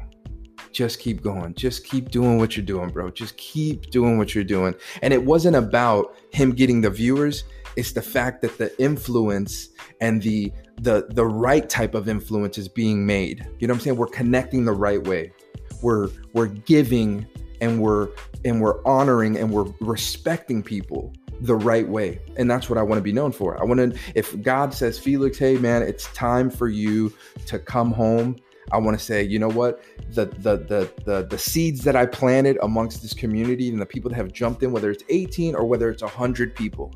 just 0.77 0.99
keep 0.99 1.23
going. 1.23 1.55
Just 1.55 1.85
keep 1.85 2.11
doing 2.11 2.37
what 2.37 2.55
you're 2.55 2.65
doing, 2.65 2.89
bro. 2.91 3.09
Just 3.09 3.35
keep 3.37 3.89
doing 3.89 4.19
what 4.19 4.35
you're 4.35 4.43
doing. 4.43 4.75
And 5.01 5.11
it 5.11 5.23
wasn't 5.23 5.55
about 5.55 6.15
him 6.31 6.51
getting 6.51 6.81
the 6.81 6.91
viewers. 6.91 7.45
It's 7.75 7.93
the 7.93 8.01
fact 8.01 8.43
that 8.43 8.59
the 8.59 8.79
influence 8.79 9.69
and 10.01 10.21
the 10.21 10.51
the 10.81 11.07
the 11.09 11.25
right 11.25 11.67
type 11.67 11.95
of 11.95 12.07
influence 12.07 12.59
is 12.59 12.67
being 12.67 13.05
made. 13.05 13.47
You 13.57 13.67
know 13.67 13.73
what 13.73 13.77
I'm 13.77 13.81
saying? 13.81 13.97
We're 13.97 14.05
connecting 14.05 14.65
the 14.65 14.73
right 14.73 15.03
way. 15.07 15.31
We're 15.81 16.09
we're 16.33 16.47
giving 16.47 17.27
and 17.61 17.81
we're 17.81 18.09
and 18.45 18.61
we're 18.61 18.83
honoring 18.85 19.37
and 19.37 19.51
we're 19.51 19.71
respecting 19.79 20.63
people 20.63 21.13
the 21.41 21.55
right 21.55 21.87
way. 21.87 22.19
And 22.35 22.49
that's 22.49 22.69
what 22.69 22.77
I 22.77 22.83
want 22.83 22.99
to 22.99 23.03
be 23.03 23.13
known 23.13 23.31
for. 23.31 23.59
I 23.61 23.63
want 23.63 23.79
to 23.79 23.99
if 24.15 24.41
God 24.41 24.73
says, 24.73 24.97
"Felix, 24.97 25.37
hey 25.37 25.57
man, 25.57 25.83
it's 25.83 26.11
time 26.13 26.49
for 26.49 26.67
you 26.67 27.13
to 27.47 27.59
come 27.59 27.91
home." 27.91 28.37
I 28.71 28.77
want 28.79 28.99
to 28.99 29.03
say, 29.03 29.23
you 29.23 29.39
know 29.39 29.47
what? 29.47 29.81
The, 30.09 30.25
the 30.25 30.57
the 30.57 30.91
the 31.05 31.27
the 31.29 31.37
seeds 31.37 31.83
that 31.85 31.95
I 31.95 32.05
planted 32.05 32.57
amongst 32.61 33.01
this 33.01 33.13
community 33.13 33.69
and 33.69 33.79
the 33.79 33.85
people 33.85 34.09
that 34.09 34.17
have 34.17 34.33
jumped 34.33 34.61
in, 34.61 34.71
whether 34.71 34.91
it's 34.91 35.03
18 35.07 35.55
or 35.55 35.65
whether 35.65 35.89
it's 35.89 36.01
100 36.01 36.53
people, 36.53 36.93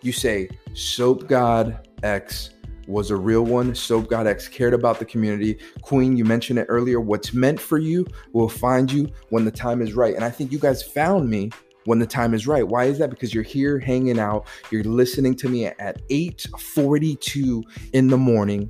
you 0.00 0.12
say, 0.12 0.48
Soap 0.72 1.26
God 1.28 1.86
X 2.02 2.50
was 2.86 3.10
a 3.10 3.16
real 3.16 3.44
one. 3.44 3.74
Soap 3.74 4.08
God 4.08 4.26
X 4.26 4.48
cared 4.48 4.74
about 4.74 4.98
the 4.98 5.04
community. 5.04 5.58
Queen, 5.82 6.16
you 6.16 6.24
mentioned 6.24 6.58
it 6.58 6.66
earlier. 6.68 7.00
What's 7.00 7.32
meant 7.32 7.60
for 7.60 7.78
you 7.78 8.06
will 8.32 8.48
find 8.48 8.90
you 8.90 9.08
when 9.30 9.44
the 9.44 9.50
time 9.50 9.82
is 9.82 9.94
right. 9.94 10.14
And 10.14 10.24
I 10.24 10.30
think 10.30 10.52
you 10.52 10.58
guys 10.58 10.82
found 10.82 11.28
me 11.28 11.50
when 11.86 11.98
the 11.98 12.06
time 12.06 12.34
is 12.34 12.46
right. 12.46 12.66
Why 12.66 12.84
is 12.84 12.98
that? 12.98 13.10
Because 13.10 13.32
you're 13.32 13.44
here 13.44 13.78
hanging 13.78 14.18
out, 14.18 14.46
you're 14.70 14.84
listening 14.84 15.34
to 15.36 15.48
me 15.48 15.66
at 15.66 16.02
8:42 16.08 17.62
in 17.92 18.08
the 18.08 18.18
morning. 18.18 18.68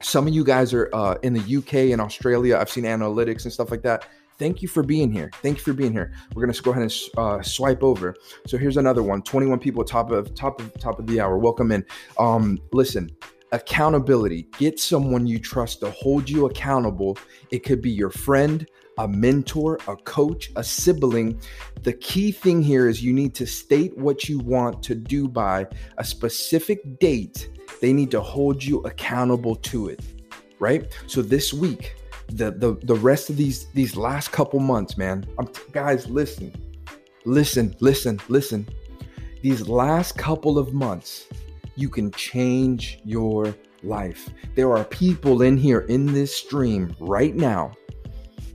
Some 0.00 0.26
of 0.26 0.34
you 0.34 0.44
guys 0.44 0.72
are 0.74 0.90
uh, 0.92 1.16
in 1.22 1.32
the 1.32 1.56
UK 1.56 1.92
and 1.92 2.00
Australia. 2.00 2.56
I've 2.58 2.70
seen 2.70 2.84
analytics 2.84 3.44
and 3.44 3.52
stuff 3.52 3.70
like 3.70 3.82
that. 3.82 4.06
Thank 4.38 4.60
you 4.62 4.68
for 4.68 4.82
being 4.82 5.12
here. 5.12 5.30
Thank 5.40 5.58
you 5.58 5.62
for 5.62 5.72
being 5.72 5.92
here. 5.92 6.12
We're 6.34 6.44
gonna 6.44 6.58
go 6.60 6.72
ahead 6.72 6.82
and 6.82 6.92
uh, 7.16 7.42
swipe 7.42 7.82
over. 7.82 8.16
So 8.46 8.58
here's 8.58 8.76
another 8.76 9.02
one. 9.02 9.22
21 9.22 9.60
people 9.60 9.84
top 9.84 10.10
of 10.10 10.34
top 10.34 10.60
of 10.60 10.72
top 10.80 10.98
of 10.98 11.06
the 11.06 11.20
hour. 11.20 11.38
Welcome 11.38 11.70
in. 11.70 11.84
Um, 12.18 12.58
listen, 12.72 13.10
accountability. 13.52 14.48
Get 14.58 14.80
someone 14.80 15.26
you 15.26 15.38
trust 15.38 15.80
to 15.80 15.90
hold 15.90 16.28
you 16.28 16.46
accountable. 16.46 17.18
It 17.50 17.60
could 17.60 17.80
be 17.80 17.90
your 17.90 18.10
friend, 18.10 18.66
a 18.98 19.06
mentor, 19.06 19.78
a 19.88 19.96
coach, 19.96 20.50
a 20.56 20.64
sibling. 20.64 21.40
The 21.82 21.92
key 21.92 22.32
thing 22.32 22.62
here 22.62 22.88
is 22.88 23.02
you 23.02 23.12
need 23.12 23.34
to 23.36 23.46
state 23.46 23.96
what 23.96 24.28
you 24.28 24.38
want 24.38 24.82
to 24.84 24.94
do 24.94 25.28
by 25.28 25.66
a 25.98 26.04
specific 26.04 26.98
date. 26.98 27.50
They 27.80 27.92
need 27.92 28.10
to 28.10 28.20
hold 28.20 28.62
you 28.62 28.80
accountable 28.80 29.56
to 29.56 29.88
it, 29.88 30.02
right? 30.58 30.92
So 31.06 31.22
this 31.22 31.52
week, 31.52 31.96
the 32.28 32.50
the 32.50 32.78
the 32.84 32.94
rest 32.94 33.30
of 33.30 33.36
these 33.36 33.66
these 33.72 33.96
last 33.96 34.32
couple 34.32 34.60
months, 34.60 34.96
man. 34.96 35.24
I'm 35.38 35.48
guys, 35.72 36.08
listen. 36.08 36.52
Listen, 37.24 37.74
listen, 37.80 38.20
listen. 38.28 38.68
These 39.42 39.68
last 39.68 40.16
couple 40.16 40.58
of 40.58 40.72
months, 40.72 41.28
you 41.76 41.88
can 41.88 42.10
change 42.12 43.00
your 43.04 43.54
life. 43.82 44.30
There 44.54 44.76
are 44.76 44.84
people 44.84 45.42
in 45.42 45.56
here 45.56 45.80
in 45.80 46.06
this 46.06 46.34
stream 46.34 46.94
right 47.00 47.34
now 47.34 47.72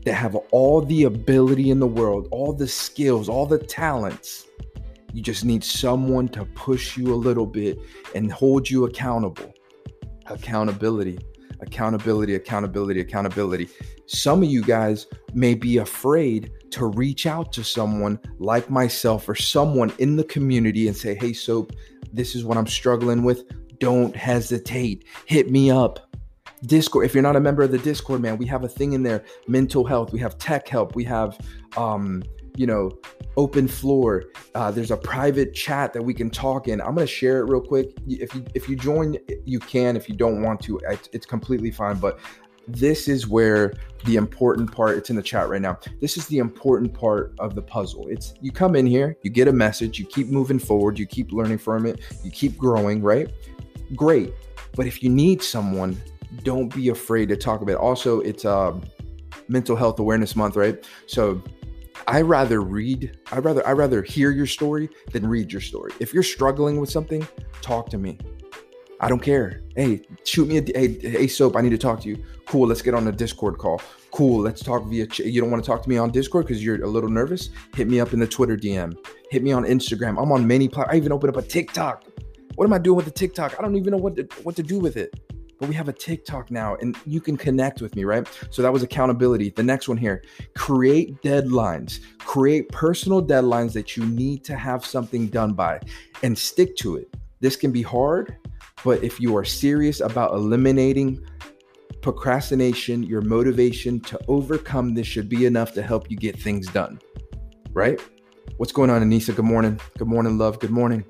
that 0.05 0.13
have 0.13 0.35
all 0.51 0.81
the 0.81 1.03
ability 1.03 1.69
in 1.69 1.79
the 1.79 1.87
world, 1.87 2.27
all 2.31 2.53
the 2.53 2.67
skills, 2.67 3.27
all 3.27 3.45
the 3.45 3.57
talents. 3.57 4.45
You 5.13 5.21
just 5.21 5.43
need 5.43 5.63
someone 5.63 6.27
to 6.29 6.45
push 6.45 6.95
you 6.95 7.13
a 7.13 7.15
little 7.15 7.45
bit 7.45 7.79
and 8.15 8.31
hold 8.31 8.69
you 8.69 8.85
accountable. 8.85 9.53
Accountability, 10.27 11.19
accountability, 11.59 12.35
accountability, 12.35 12.99
accountability. 13.01 13.69
Some 14.05 14.43
of 14.43 14.49
you 14.49 14.63
guys 14.63 15.07
may 15.33 15.55
be 15.55 15.77
afraid 15.77 16.51
to 16.71 16.85
reach 16.85 17.25
out 17.25 17.51
to 17.53 17.63
someone 17.63 18.19
like 18.39 18.69
myself 18.69 19.27
or 19.27 19.35
someone 19.35 19.91
in 19.99 20.15
the 20.15 20.23
community 20.25 20.87
and 20.87 20.95
say, 20.95 21.15
Hey, 21.15 21.33
Soap, 21.33 21.73
this 22.17 22.35
is 22.35 22.43
what 22.43 22.57
I'm 22.57 22.67
struggling 22.67 23.23
with, 23.23 23.43
don't 23.79 24.15
hesitate. 24.15 25.05
Hit 25.25 25.49
me 25.51 25.71
up. 25.71 25.99
Discord. 26.65 27.05
If 27.05 27.13
you're 27.13 27.23
not 27.23 27.35
a 27.35 27.39
member 27.39 27.61
of 27.61 27.71
the 27.71 27.77
Discord, 27.77 28.21
man, 28.21 28.37
we 28.37 28.45
have 28.47 28.63
a 28.63 28.67
thing 28.67 28.93
in 28.93 29.03
there. 29.03 29.23
Mental 29.47 29.85
health. 29.85 30.11
We 30.11 30.19
have 30.19 30.37
tech 30.39 30.67
help. 30.67 30.95
We 30.95 31.03
have, 31.03 31.37
um, 31.77 32.23
you 32.55 32.65
know, 32.65 32.91
open 33.37 33.67
floor. 33.67 34.23
Uh, 34.55 34.71
there's 34.71 34.89
a 34.89 34.97
private 34.97 35.53
chat 35.53 35.93
that 35.93 36.01
we 36.01 36.15
can 36.15 36.31
talk 36.31 36.67
in. 36.67 36.81
I'm 36.81 36.95
gonna 36.95 37.05
share 37.05 37.39
it 37.39 37.43
real 37.43 37.61
quick. 37.61 37.95
If 38.07 38.33
you 38.33 38.43
if 38.55 38.67
you 38.67 38.75
join, 38.75 39.17
you 39.45 39.59
can. 39.59 39.95
If 39.95 40.09
you 40.09 40.15
don't 40.15 40.41
want 40.41 40.59
to, 40.61 40.79
it's, 40.89 41.09
it's 41.13 41.25
completely 41.27 41.69
fine. 41.69 41.97
But 41.97 42.19
this 42.67 43.07
is 43.07 43.27
where 43.27 43.73
the 44.05 44.15
important 44.15 44.71
part 44.71 44.97
it's 44.97 45.09
in 45.09 45.15
the 45.15 45.21
chat 45.21 45.49
right 45.49 45.61
now. 45.61 45.79
This 46.01 46.17
is 46.17 46.27
the 46.27 46.37
important 46.37 46.93
part 46.93 47.33
of 47.39 47.55
the 47.55 47.61
puzzle. 47.61 48.07
It's 48.09 48.33
you 48.41 48.51
come 48.51 48.75
in 48.75 48.85
here 48.85 49.17
you 49.23 49.29
get 49.29 49.47
a 49.47 49.53
message 49.53 49.99
you 49.99 50.05
keep 50.05 50.27
moving 50.27 50.59
forward 50.59 50.99
you 50.99 51.05
keep 51.05 51.31
learning 51.31 51.57
from 51.57 51.85
it 51.85 52.01
you 52.23 52.31
keep 52.31 52.57
growing 52.57 53.01
right? 53.01 53.31
Great. 53.95 54.33
But 54.75 54.85
if 54.85 55.01
you 55.01 55.09
need 55.09 55.41
someone 55.41 55.99
don't 56.43 56.73
be 56.73 56.89
afraid 56.89 57.29
to 57.29 57.37
talk 57.37 57.61
about 57.61 57.73
it. 57.73 57.77
Also 57.77 58.19
it's 58.21 58.45
uh 58.45 58.77
mental 59.47 59.75
health 59.75 59.99
awareness 59.99 60.35
month 60.35 60.55
right? 60.55 60.85
So 61.07 61.41
I 62.07 62.21
rather 62.21 62.61
read, 62.61 63.17
I 63.31 63.39
rather 63.39 63.65
I 63.67 63.71
rather 63.71 64.01
hear 64.01 64.31
your 64.31 64.45
story 64.45 64.89
than 65.11 65.27
read 65.27 65.51
your 65.51 65.61
story. 65.61 65.91
If 65.99 66.13
you're 66.13 66.23
struggling 66.23 66.79
with 66.79 66.89
something, 66.89 67.27
talk 67.61 67.89
to 67.89 67.97
me. 67.97 68.17
I 68.99 69.09
don't 69.09 69.21
care. 69.21 69.61
Hey, 69.75 70.01
shoot 70.23 70.47
me 70.47 70.57
a 70.57 70.61
hey, 70.61 70.97
hey 70.99 71.27
soap. 71.27 71.55
I 71.55 71.61
need 71.61 71.69
to 71.69 71.77
talk 71.77 72.01
to 72.01 72.09
you. 72.09 72.23
Cool. 72.45 72.67
Let's 72.67 72.81
get 72.81 72.93
on 72.95 73.07
a 73.07 73.11
Discord 73.11 73.57
call. 73.59 73.81
Cool. 74.11 74.41
Let's 74.41 74.63
talk 74.63 74.85
via. 74.85 75.05
Ch- 75.05 75.19
you 75.19 75.39
don't 75.39 75.51
want 75.51 75.63
to 75.63 75.67
talk 75.67 75.83
to 75.83 75.89
me 75.89 75.97
on 75.97 76.09
Discord 76.09 76.47
because 76.47 76.63
you're 76.63 76.83
a 76.83 76.87
little 76.87 77.09
nervous. 77.09 77.49
Hit 77.75 77.87
me 77.87 77.99
up 77.99 78.13
in 78.13 78.19
the 78.19 78.27
Twitter 78.27 78.57
DM. 78.57 78.97
Hit 79.29 79.43
me 79.43 79.51
on 79.51 79.65
Instagram. 79.65 80.21
I'm 80.21 80.31
on 80.31 80.47
many 80.47 80.67
platforms. 80.67 80.95
I 80.95 80.97
even 80.97 81.11
opened 81.11 81.35
up 81.35 81.43
a 81.43 81.47
TikTok. 81.47 82.05
What 82.55 82.65
am 82.65 82.73
I 82.73 82.79
doing 82.79 82.95
with 82.95 83.05
the 83.05 83.11
TikTok? 83.11 83.55
I 83.59 83.61
don't 83.61 83.75
even 83.75 83.91
know 83.91 83.97
what 83.97 84.15
to, 84.15 84.23
what 84.41 84.55
to 84.55 84.63
do 84.63 84.79
with 84.79 84.97
it. 84.97 85.13
But 85.59 85.69
we 85.69 85.75
have 85.75 85.89
a 85.89 85.93
TikTok 85.93 86.51
now, 86.51 86.75
and 86.81 86.95
you 87.05 87.19
can 87.19 87.35
connect 87.35 87.81
with 87.81 87.95
me, 87.95 88.03
right? 88.03 88.27
So 88.51 88.61
that 88.61 88.71
was 88.71 88.83
accountability. 88.83 89.51
The 89.51 89.63
next 89.63 89.87
one 89.87 89.97
here: 89.97 90.23
create 90.55 91.21
deadlines. 91.21 91.99
Create 92.19 92.69
personal 92.69 93.23
deadlines 93.23 93.73
that 93.73 93.95
you 93.95 94.05
need 94.05 94.43
to 94.45 94.55
have 94.55 94.85
something 94.85 95.27
done 95.27 95.53
by, 95.53 95.79
and 96.23 96.35
stick 96.35 96.75
to 96.77 96.95
it. 96.95 97.15
This 97.39 97.55
can 97.55 97.71
be 97.71 97.83
hard 97.83 98.37
but 98.87 99.03
if 99.03 99.19
you 99.19 99.35
are 99.35 99.43
serious 99.43 99.99
about 99.99 100.31
eliminating 100.31 101.19
procrastination, 102.01 103.03
your 103.03 103.19
motivation 103.19 103.99
to 103.99 104.17
overcome 104.29 104.93
this 104.93 105.05
should 105.05 105.27
be 105.27 105.45
enough 105.45 105.73
to 105.73 105.81
help 105.81 106.09
you 106.09 106.15
get 106.15 106.39
things 106.39 106.67
done. 106.67 106.97
Right? 107.73 107.99
What's 108.55 108.71
going 108.71 108.89
on, 108.89 109.03
Anissa? 109.03 109.35
Good 109.35 109.43
morning. 109.43 109.77
Good 109.97 110.07
morning, 110.07 110.37
love. 110.37 110.61
Good 110.61 110.71
morning. 110.71 111.03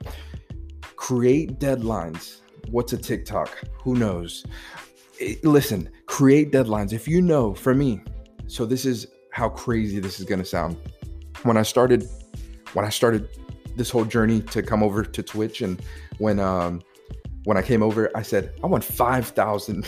Create 0.95 1.59
deadlines. 1.59 2.41
What's 2.71 2.93
a 2.93 2.97
TikTok? 2.97 3.55
Who 3.83 3.93
knows? 3.93 4.43
Eh, 5.21 5.35
listen, 5.43 5.87
create 6.07 6.51
deadlines. 6.51 6.93
If 6.93 7.07
you 7.07 7.21
know, 7.21 7.53
for 7.53 7.75
me, 7.75 8.01
so 8.47 8.65
this 8.65 8.85
is 8.85 9.05
how 9.31 9.49
crazy 9.49 9.99
this 9.99 10.19
is 10.19 10.25
going 10.25 10.39
to 10.39 10.45
sound. 10.45 10.77
When 11.43 11.57
I 11.57 11.61
started, 11.61 12.09
when 12.73 12.85
I 12.85 12.89
started 12.89 13.29
this 13.75 13.91
whole 13.91 14.05
journey 14.05 14.41
to 14.41 14.63
come 14.63 14.81
over 14.81 15.03
to 15.03 15.21
Twitch, 15.21 15.61
and 15.61 15.79
when 16.17 16.39
um, 16.39 16.81
when 17.43 17.57
I 17.57 17.61
came 17.61 17.81
over, 17.81 18.11
I 18.15 18.21
said, 18.21 18.53
I 18.63 18.67
want 18.67 18.83
5,000. 18.83 19.85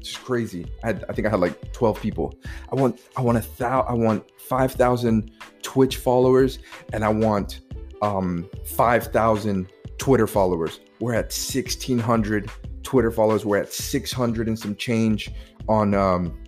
Just 0.00 0.18
crazy. 0.24 0.66
I, 0.82 0.88
had, 0.88 1.04
I 1.08 1.12
think 1.12 1.26
I 1.26 1.30
had 1.30 1.40
like 1.40 1.72
12 1.72 2.00
people. 2.00 2.34
I 2.70 2.74
want, 2.74 3.00
I 3.16 3.22
want 3.22 3.38
a 3.38 3.48
thou, 3.56 3.82
I 3.82 3.92
want 3.94 4.24
5,000 4.40 5.30
Twitch 5.62 5.96
followers 5.96 6.58
and 6.92 7.04
I 7.04 7.08
want 7.08 7.60
um, 8.02 8.48
5,000 8.66 9.68
Twitter 9.98 10.26
followers. 10.26 10.80
We're 11.00 11.14
at 11.14 11.26
1,600 11.26 12.50
Twitter 12.82 13.10
followers. 13.10 13.44
We're 13.44 13.58
at 13.58 13.72
600 13.72 14.48
and 14.48 14.58
some 14.58 14.76
change 14.76 15.30
on, 15.68 15.94
um, 15.94 16.38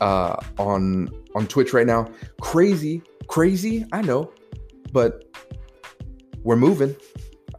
uh, 0.00 0.36
on, 0.58 1.08
on 1.34 1.46
Twitch 1.46 1.72
right 1.72 1.86
now. 1.86 2.08
Crazy, 2.40 3.02
crazy. 3.28 3.86
I 3.92 4.02
know, 4.02 4.32
but 4.92 5.24
we're 6.42 6.56
moving. 6.56 6.96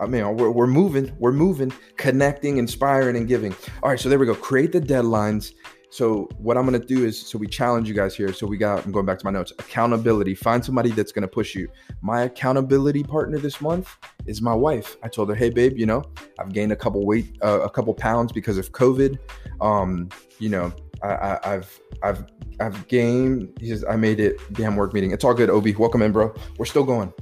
I 0.04 0.08
mean, 0.08 0.38
we're, 0.38 0.50
we're 0.50 0.68
moving, 0.68 1.12
we're 1.18 1.32
moving, 1.32 1.72
connecting, 1.98 2.58
inspiring, 2.58 3.16
and 3.16 3.28
giving. 3.28 3.56
All 3.82 3.90
right, 3.90 4.00
so 4.00 4.10
there 4.10 4.20
we 4.20 4.26
go. 4.26 4.36
Create 4.36 4.72
the 4.72 4.82
deadlines. 4.82 5.54
So 5.90 6.28
what 6.40 6.58
I'm 6.58 6.66
gonna 6.66 6.80
do 6.80 7.06
is, 7.06 7.20
so 7.20 7.38
we 7.38 7.46
challenge 7.48 7.88
you 7.88 7.94
guys 7.94 8.16
here. 8.16 8.34
So 8.34 8.48
we 8.48 8.58
got, 8.58 8.84
I'm 8.84 8.92
going 8.92 9.06
back 9.06 9.20
to 9.20 9.26
my 9.26 9.32
notes. 9.32 9.54
Accountability. 9.60 10.34
Find 10.34 10.66
somebody 10.66 10.90
that's 10.90 11.12
gonna 11.12 11.28
push 11.28 11.54
you. 11.54 11.70
My 12.02 12.24
accountability 12.24 13.04
partner 13.04 13.38
this 13.38 13.62
month 13.62 13.96
is 14.26 14.42
my 14.42 14.56
wife. 14.56 14.98
I 15.04 15.08
told 15.08 15.30
her, 15.30 15.36
hey 15.36 15.52
babe, 15.52 15.78
you 15.78 15.86
know, 15.86 16.04
I've 16.40 16.52
gained 16.52 16.72
a 16.72 16.76
couple 16.76 17.06
weight, 17.06 17.38
uh, 17.44 17.60
a 17.62 17.70
couple 17.70 17.94
pounds 17.94 18.32
because 18.32 18.58
of 18.58 18.72
COVID. 18.72 19.20
Um, 19.62 20.10
you 20.40 20.50
know, 20.50 20.74
I, 21.04 21.40
have 21.44 21.80
I've 22.02 22.26
I've 22.60 22.88
gained. 22.88 23.56
He 23.60 23.70
says 23.70 23.86
I 23.88 23.96
made 23.96 24.20
it. 24.20 24.40
Damn 24.54 24.76
work 24.76 24.94
meeting. 24.94 25.12
It's 25.12 25.24
all 25.24 25.36
good. 25.36 25.52
Obi, 25.52 25.76
welcome 25.76 26.02
in, 26.02 26.12
bro. 26.12 26.34
We're 26.58 26.66
still 26.66 26.86
going. 26.86 27.14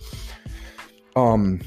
Um, 1.17 1.59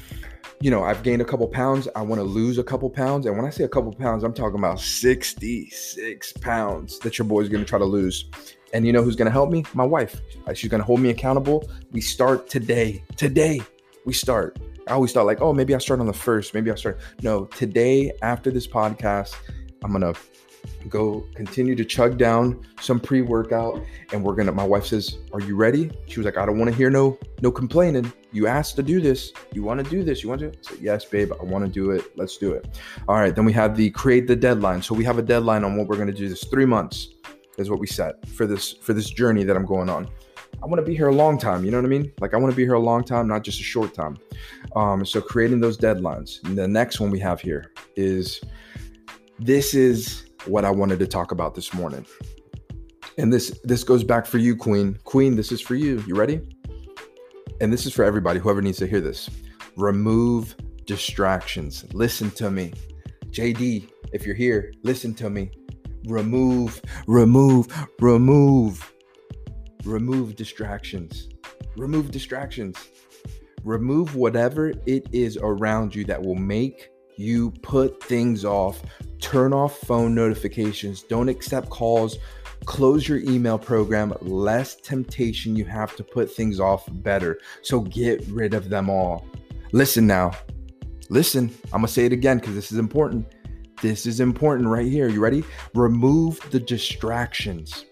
you 0.61 0.71
know, 0.71 0.83
I've 0.83 1.03
gained 1.03 1.21
a 1.21 1.25
couple 1.25 1.47
pounds. 1.47 1.87
I 1.95 2.01
want 2.01 2.19
to 2.19 2.23
lose 2.23 2.57
a 2.57 2.63
couple 2.63 2.89
pounds. 2.89 3.25
And 3.25 3.35
when 3.35 3.45
I 3.45 3.49
say 3.49 3.63
a 3.63 3.69
couple 3.69 3.93
pounds, 3.93 4.23
I'm 4.23 4.33
talking 4.33 4.57
about 4.57 4.79
66 4.79 6.33
pounds 6.33 6.99
that 6.99 7.17
your 7.17 7.25
boy's 7.27 7.49
going 7.49 7.63
to 7.63 7.69
try 7.69 7.79
to 7.79 7.85
lose. 7.85 8.25
And 8.73 8.85
you 8.85 8.93
know 8.93 9.03
who's 9.03 9.15
going 9.15 9.27
to 9.27 9.31
help 9.31 9.49
me? 9.49 9.63
My 9.73 9.85
wife. 9.85 10.21
Uh, 10.47 10.53
she's 10.53 10.69
going 10.69 10.81
to 10.81 10.85
hold 10.85 10.99
me 10.99 11.09
accountable. 11.09 11.69
We 11.91 12.01
start 12.01 12.49
today. 12.49 13.03
Today, 13.15 13.61
we 14.05 14.13
start. 14.13 14.59
I 14.87 14.93
always 14.93 15.11
thought, 15.11 15.25
like, 15.25 15.41
oh, 15.41 15.53
maybe 15.53 15.73
I 15.73 15.77
start 15.79 15.99
on 15.99 16.07
the 16.07 16.13
first. 16.13 16.53
Maybe 16.53 16.71
I 16.71 16.75
start. 16.75 16.99
No, 17.21 17.45
today, 17.45 18.11
after 18.21 18.51
this 18.51 18.67
podcast, 18.67 19.35
I'm 19.83 19.91
going 19.91 20.13
to 20.13 20.19
go 20.89 21.25
continue 21.35 21.75
to 21.75 21.85
chug 21.85 22.17
down 22.17 22.59
some 22.79 22.99
pre-workout 22.99 23.83
and 24.11 24.23
we're 24.23 24.33
gonna 24.33 24.51
my 24.51 24.63
wife 24.63 24.85
says 24.85 25.19
are 25.33 25.39
you 25.39 25.55
ready 25.55 25.91
she 26.07 26.19
was 26.19 26.25
like 26.25 26.37
i 26.37 26.45
don't 26.45 26.57
want 26.57 26.69
to 26.69 26.75
hear 26.75 26.89
no 26.89 27.17
no 27.41 27.51
complaining 27.51 28.11
you 28.35 28.47
asked 28.47 28.75
to 28.75 28.83
do 28.83 28.99
this 28.99 29.31
you 29.53 29.63
want 29.63 29.83
to 29.83 29.89
do 29.89 30.03
this 30.03 30.21
you 30.21 30.29
want 30.29 30.41
to 30.41 30.51
say, 30.61 30.75
yes 30.81 31.05
babe 31.05 31.31
i 31.39 31.43
want 31.43 31.63
to 31.65 31.71
do 31.71 31.91
it 31.91 32.15
let's 32.17 32.37
do 32.37 32.51
it 32.53 32.79
all 33.07 33.15
right 33.15 33.35
then 33.35 33.45
we 33.45 33.53
have 33.53 33.75
the 33.75 33.89
create 33.91 34.27
the 34.27 34.35
deadline 34.35 34.81
so 34.81 34.93
we 34.93 35.03
have 35.03 35.17
a 35.17 35.21
deadline 35.21 35.63
on 35.63 35.75
what 35.75 35.87
we're 35.87 35.95
going 35.95 36.07
to 36.07 36.13
do 36.13 36.27
this 36.27 36.43
three 36.43 36.65
months 36.65 37.09
is 37.57 37.69
what 37.69 37.79
we 37.79 37.87
set 37.87 38.27
for 38.27 38.45
this 38.45 38.73
for 38.73 38.93
this 38.93 39.09
journey 39.09 39.43
that 39.43 39.55
i'm 39.55 39.65
going 39.65 39.89
on 39.89 40.07
I 40.63 40.67
want 40.67 40.79
to 40.79 40.85
be 40.85 40.95
here 40.95 41.09
a 41.09 41.13
long 41.13 41.37
time. 41.37 41.65
You 41.65 41.71
know 41.71 41.77
what 41.77 41.85
I 41.85 41.89
mean? 41.89 42.11
Like 42.19 42.33
I 42.33 42.37
want 42.37 42.51
to 42.51 42.55
be 42.55 42.63
here 42.63 42.73
a 42.73 42.79
long 42.79 43.03
time, 43.03 43.27
not 43.27 43.43
just 43.43 43.59
a 43.59 43.63
short 43.63 43.93
time. 43.93 44.17
Um, 44.75 45.05
so 45.05 45.21
creating 45.21 45.59
those 45.59 45.77
deadlines. 45.77 46.43
And 46.43 46.57
the 46.57 46.67
next 46.67 46.99
one 46.99 47.11
we 47.11 47.19
have 47.19 47.41
here 47.41 47.71
is 47.95 48.41
this 49.37 49.73
is 49.73 50.25
what 50.45 50.65
I 50.65 50.71
wanted 50.71 50.99
to 50.99 51.07
talk 51.07 51.31
about 51.31 51.55
this 51.55 51.73
morning. 51.73 52.05
And 53.17 53.31
this 53.31 53.59
this 53.63 53.83
goes 53.83 54.03
back 54.03 54.25
for 54.25 54.37
you, 54.37 54.55
Queen. 54.55 54.97
Queen, 55.03 55.35
this 55.35 55.51
is 55.51 55.61
for 55.61 55.75
you. 55.75 56.03
You 56.07 56.15
ready? 56.15 56.41
And 57.61 57.71
this 57.71 57.85
is 57.85 57.93
for 57.93 58.03
everybody, 58.03 58.39
whoever 58.39 58.61
needs 58.61 58.77
to 58.79 58.87
hear 58.87 59.01
this. 59.01 59.29
Remove 59.77 60.55
distractions. 60.85 61.85
Listen 61.93 62.31
to 62.31 62.51
me. 62.51 62.73
JD, 63.29 63.89
if 64.13 64.25
you're 64.25 64.35
here, 64.35 64.73
listen 64.83 65.13
to 65.15 65.29
me. 65.29 65.51
Remove, 66.07 66.81
remove, 67.07 67.67
remove, 67.99 68.93
remove 69.83 70.35
distractions. 70.35 71.29
Remove 71.75 72.11
distractions. 72.11 72.77
Remove 73.63 74.15
whatever 74.15 74.69
it 74.85 75.07
is 75.11 75.37
around 75.37 75.95
you 75.95 76.05
that 76.05 76.21
will 76.21 76.35
make 76.35 76.89
you 77.17 77.51
put 77.63 78.03
things 78.03 78.45
off. 78.45 78.83
Turn 79.19 79.53
off 79.53 79.77
phone 79.79 80.13
notifications. 80.13 81.03
Don't 81.03 81.29
accept 81.29 81.69
calls. 81.69 82.17
Close 82.65 83.07
your 83.07 83.19
email 83.19 83.57
program. 83.57 84.13
Less 84.21 84.75
temptation 84.75 85.55
you 85.55 85.65
have 85.65 85.95
to 85.95 86.03
put 86.03 86.31
things 86.31 86.59
off, 86.59 86.85
better. 87.03 87.39
So 87.61 87.81
get 87.81 88.25
rid 88.27 88.53
of 88.53 88.69
them 88.69 88.89
all. 88.89 89.25
Listen 89.71 90.07
now. 90.07 90.31
Listen, 91.09 91.51
I'm 91.65 91.81
going 91.81 91.87
to 91.87 91.93
say 91.93 92.05
it 92.05 92.13
again 92.13 92.39
because 92.39 92.55
this 92.55 92.71
is 92.71 92.79
important. 92.79 93.27
This 93.81 94.05
is 94.05 94.19
important 94.19 94.67
right 94.67 94.87
here. 94.87 95.07
You 95.07 95.19
ready? 95.19 95.43
Remove 95.75 96.39
the 96.49 96.59
distractions. 96.59 97.85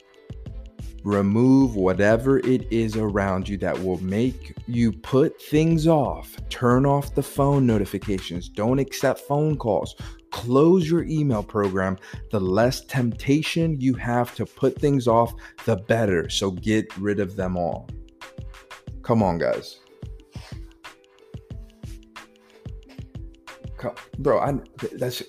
Remove 1.04 1.76
whatever 1.76 2.40
it 2.40 2.66
is 2.72 2.96
around 2.96 3.50
you 3.50 3.58
that 3.58 3.78
will 3.78 4.02
make 4.02 4.56
you 4.68 4.92
put 4.92 5.40
things 5.42 5.86
off. 5.86 6.38
Turn 6.50 6.86
off 6.86 7.14
the 7.14 7.22
phone 7.22 7.68
notifications. 7.68 8.48
Don't 8.48 8.80
accept 8.80 9.20
phone 9.20 9.58
calls. 9.58 9.96
Close 10.34 10.90
your 10.90 11.04
email 11.04 11.44
program. 11.44 11.96
The 12.32 12.40
less 12.40 12.82
temptation 12.82 13.80
you 13.80 13.94
have 13.94 14.34
to 14.34 14.48
put 14.48 14.78
things 14.80 15.08
off, 15.08 15.32
the 15.66 15.76
better. 15.76 16.28
So 16.28 16.50
get 16.50 16.98
rid 16.98 17.20
of 17.20 17.36
them 17.36 17.56
all. 17.56 17.88
Come 19.04 19.22
on, 19.22 19.38
guys. 19.38 19.80
Come, 23.78 23.94
Bro, 24.18 24.40
I 24.40 24.54
that's 24.94 25.22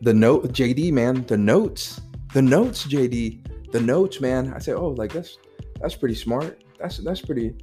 the 0.00 0.14
note 0.14 0.52
JD 0.52 0.92
man, 0.92 1.24
the 1.26 1.36
notes. 1.36 2.00
The 2.32 2.42
notes, 2.42 2.86
JD 2.86 3.72
the 3.72 3.80
notes, 3.80 4.20
man, 4.20 4.54
I 4.54 4.60
say, 4.60 4.72
oh, 4.72 4.90
like 4.90 5.12
that's 5.12 5.36
that's 5.80 5.96
pretty 5.96 6.14
smart. 6.14 6.62
That's 6.78 6.98
that's 6.98 7.20
pretty 7.20 7.54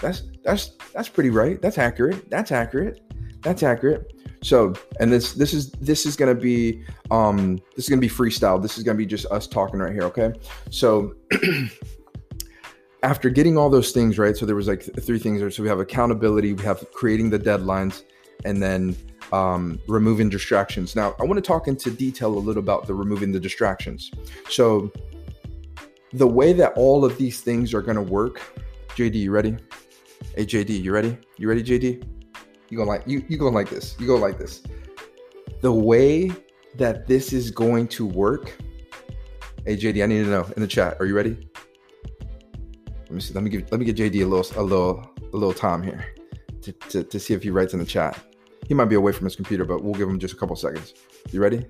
that's 0.00 0.22
that's 0.44 0.76
that's 0.94 1.08
pretty 1.08 1.30
right. 1.30 1.60
That's 1.60 1.76
accurate. 1.76 2.30
That's 2.30 2.52
accurate. 2.52 3.00
That's 3.42 3.64
accurate. 3.64 4.12
So, 4.42 4.74
and 5.00 5.12
this 5.12 5.34
this 5.34 5.54
is 5.54 5.70
this 5.72 6.04
is 6.06 6.16
gonna 6.16 6.34
be 6.34 6.84
um 7.10 7.60
this 7.76 7.84
is 7.84 7.88
gonna 7.88 8.00
be 8.00 8.08
freestyle. 8.08 8.60
This 8.60 8.76
is 8.76 8.84
gonna 8.84 8.98
be 8.98 9.06
just 9.06 9.26
us 9.26 9.46
talking 9.46 9.80
right 9.80 9.92
here. 9.92 10.04
Okay. 10.04 10.32
So 10.70 11.14
after 13.02 13.30
getting 13.30 13.56
all 13.56 13.70
those 13.70 13.92
things 13.92 14.18
right, 14.18 14.36
so 14.36 14.46
there 14.46 14.56
was 14.56 14.68
like 14.68 14.82
three 15.00 15.18
things. 15.18 15.56
So 15.56 15.62
we 15.62 15.68
have 15.68 15.80
accountability, 15.80 16.52
we 16.52 16.62
have 16.64 16.84
creating 16.92 17.30
the 17.30 17.38
deadlines, 17.38 18.02
and 18.44 18.62
then 18.62 18.96
um, 19.32 19.78
removing 19.88 20.28
distractions. 20.28 20.94
Now, 20.94 21.14
I 21.18 21.24
want 21.24 21.38
to 21.38 21.42
talk 21.42 21.68
into 21.68 21.90
detail 21.90 22.36
a 22.36 22.38
little 22.38 22.62
about 22.62 22.86
the 22.86 22.94
removing 22.94 23.32
the 23.32 23.40
distractions. 23.40 24.10
So 24.50 24.92
the 26.12 26.26
way 26.26 26.52
that 26.52 26.72
all 26.74 27.04
of 27.04 27.16
these 27.16 27.40
things 27.40 27.72
are 27.72 27.82
going 27.82 27.96
to 27.96 28.02
work 28.02 28.42
jd 28.96 29.14
you 29.14 29.30
ready 29.30 29.56
hey 30.36 30.44
jd 30.44 30.82
you 30.82 30.92
ready 30.92 31.16
you 31.38 31.48
ready 31.48 31.62
jd 31.62 32.02
you 32.72 32.78
going 32.78 32.88
like 32.88 33.02
you 33.06 33.22
you 33.28 33.36
going 33.36 33.52
like 33.52 33.68
this 33.68 33.94
you 34.00 34.06
go 34.06 34.16
like 34.16 34.38
this. 34.38 34.62
The 35.60 35.70
way 35.70 36.32
that 36.76 37.06
this 37.06 37.34
is 37.34 37.50
going 37.50 37.86
to 37.88 38.06
work 38.06 38.56
hey 39.66 39.76
jd 39.76 40.02
i 40.02 40.06
need 40.06 40.24
to 40.24 40.30
know 40.30 40.50
in 40.56 40.62
the 40.62 40.66
chat. 40.66 40.96
Are 40.98 41.04
you 41.04 41.14
ready? 41.14 41.36
Let 43.02 43.10
me 43.10 43.20
see 43.20 43.34
let 43.34 43.44
me 43.44 43.50
give 43.50 43.70
let 43.70 43.78
me 43.78 43.84
get 43.84 43.96
jd 43.96 44.22
a 44.22 44.24
little 44.24 44.58
a 44.58 44.64
little 44.64 45.10
a 45.20 45.36
little 45.36 45.52
time 45.52 45.82
here 45.82 46.14
to, 46.62 46.72
to, 46.72 47.04
to 47.04 47.20
see 47.20 47.34
if 47.34 47.42
he 47.42 47.50
writes 47.50 47.74
in 47.74 47.78
the 47.78 47.84
chat. 47.84 48.18
He 48.66 48.72
might 48.72 48.86
be 48.86 48.94
away 48.94 49.12
from 49.12 49.26
his 49.26 49.36
computer 49.36 49.66
but 49.66 49.84
we'll 49.84 49.92
give 49.92 50.08
him 50.08 50.18
just 50.18 50.32
a 50.32 50.36
couple 50.38 50.56
seconds. 50.56 50.94
You 51.30 51.42
ready? 51.42 51.66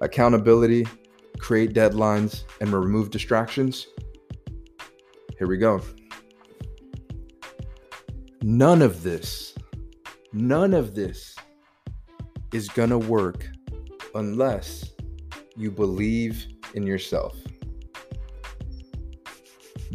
Accountability 0.00 0.84
create 1.38 1.72
deadlines, 1.72 2.44
and 2.60 2.72
remove 2.72 3.10
distractions? 3.10 3.88
Here 5.38 5.46
we 5.46 5.56
go. 5.56 5.80
None 8.42 8.82
of 8.82 9.02
this, 9.02 9.54
none 10.38 10.72
of 10.72 10.94
this 10.94 11.34
is 12.52 12.68
going 12.68 12.90
to 12.90 12.98
work 12.98 13.48
unless 14.14 14.92
you 15.56 15.70
believe 15.70 16.46
in 16.74 16.86
yourself. 16.86 17.36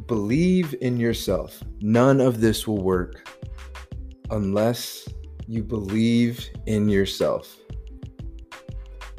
Believe 0.05 0.75
in 0.81 0.97
yourself. 0.97 1.63
None 1.79 2.19
of 2.19 2.41
this 2.41 2.67
will 2.67 2.83
work 2.83 3.29
unless 4.31 5.07
you 5.47 5.63
believe 5.63 6.49
in 6.65 6.89
yourself. 6.89 7.57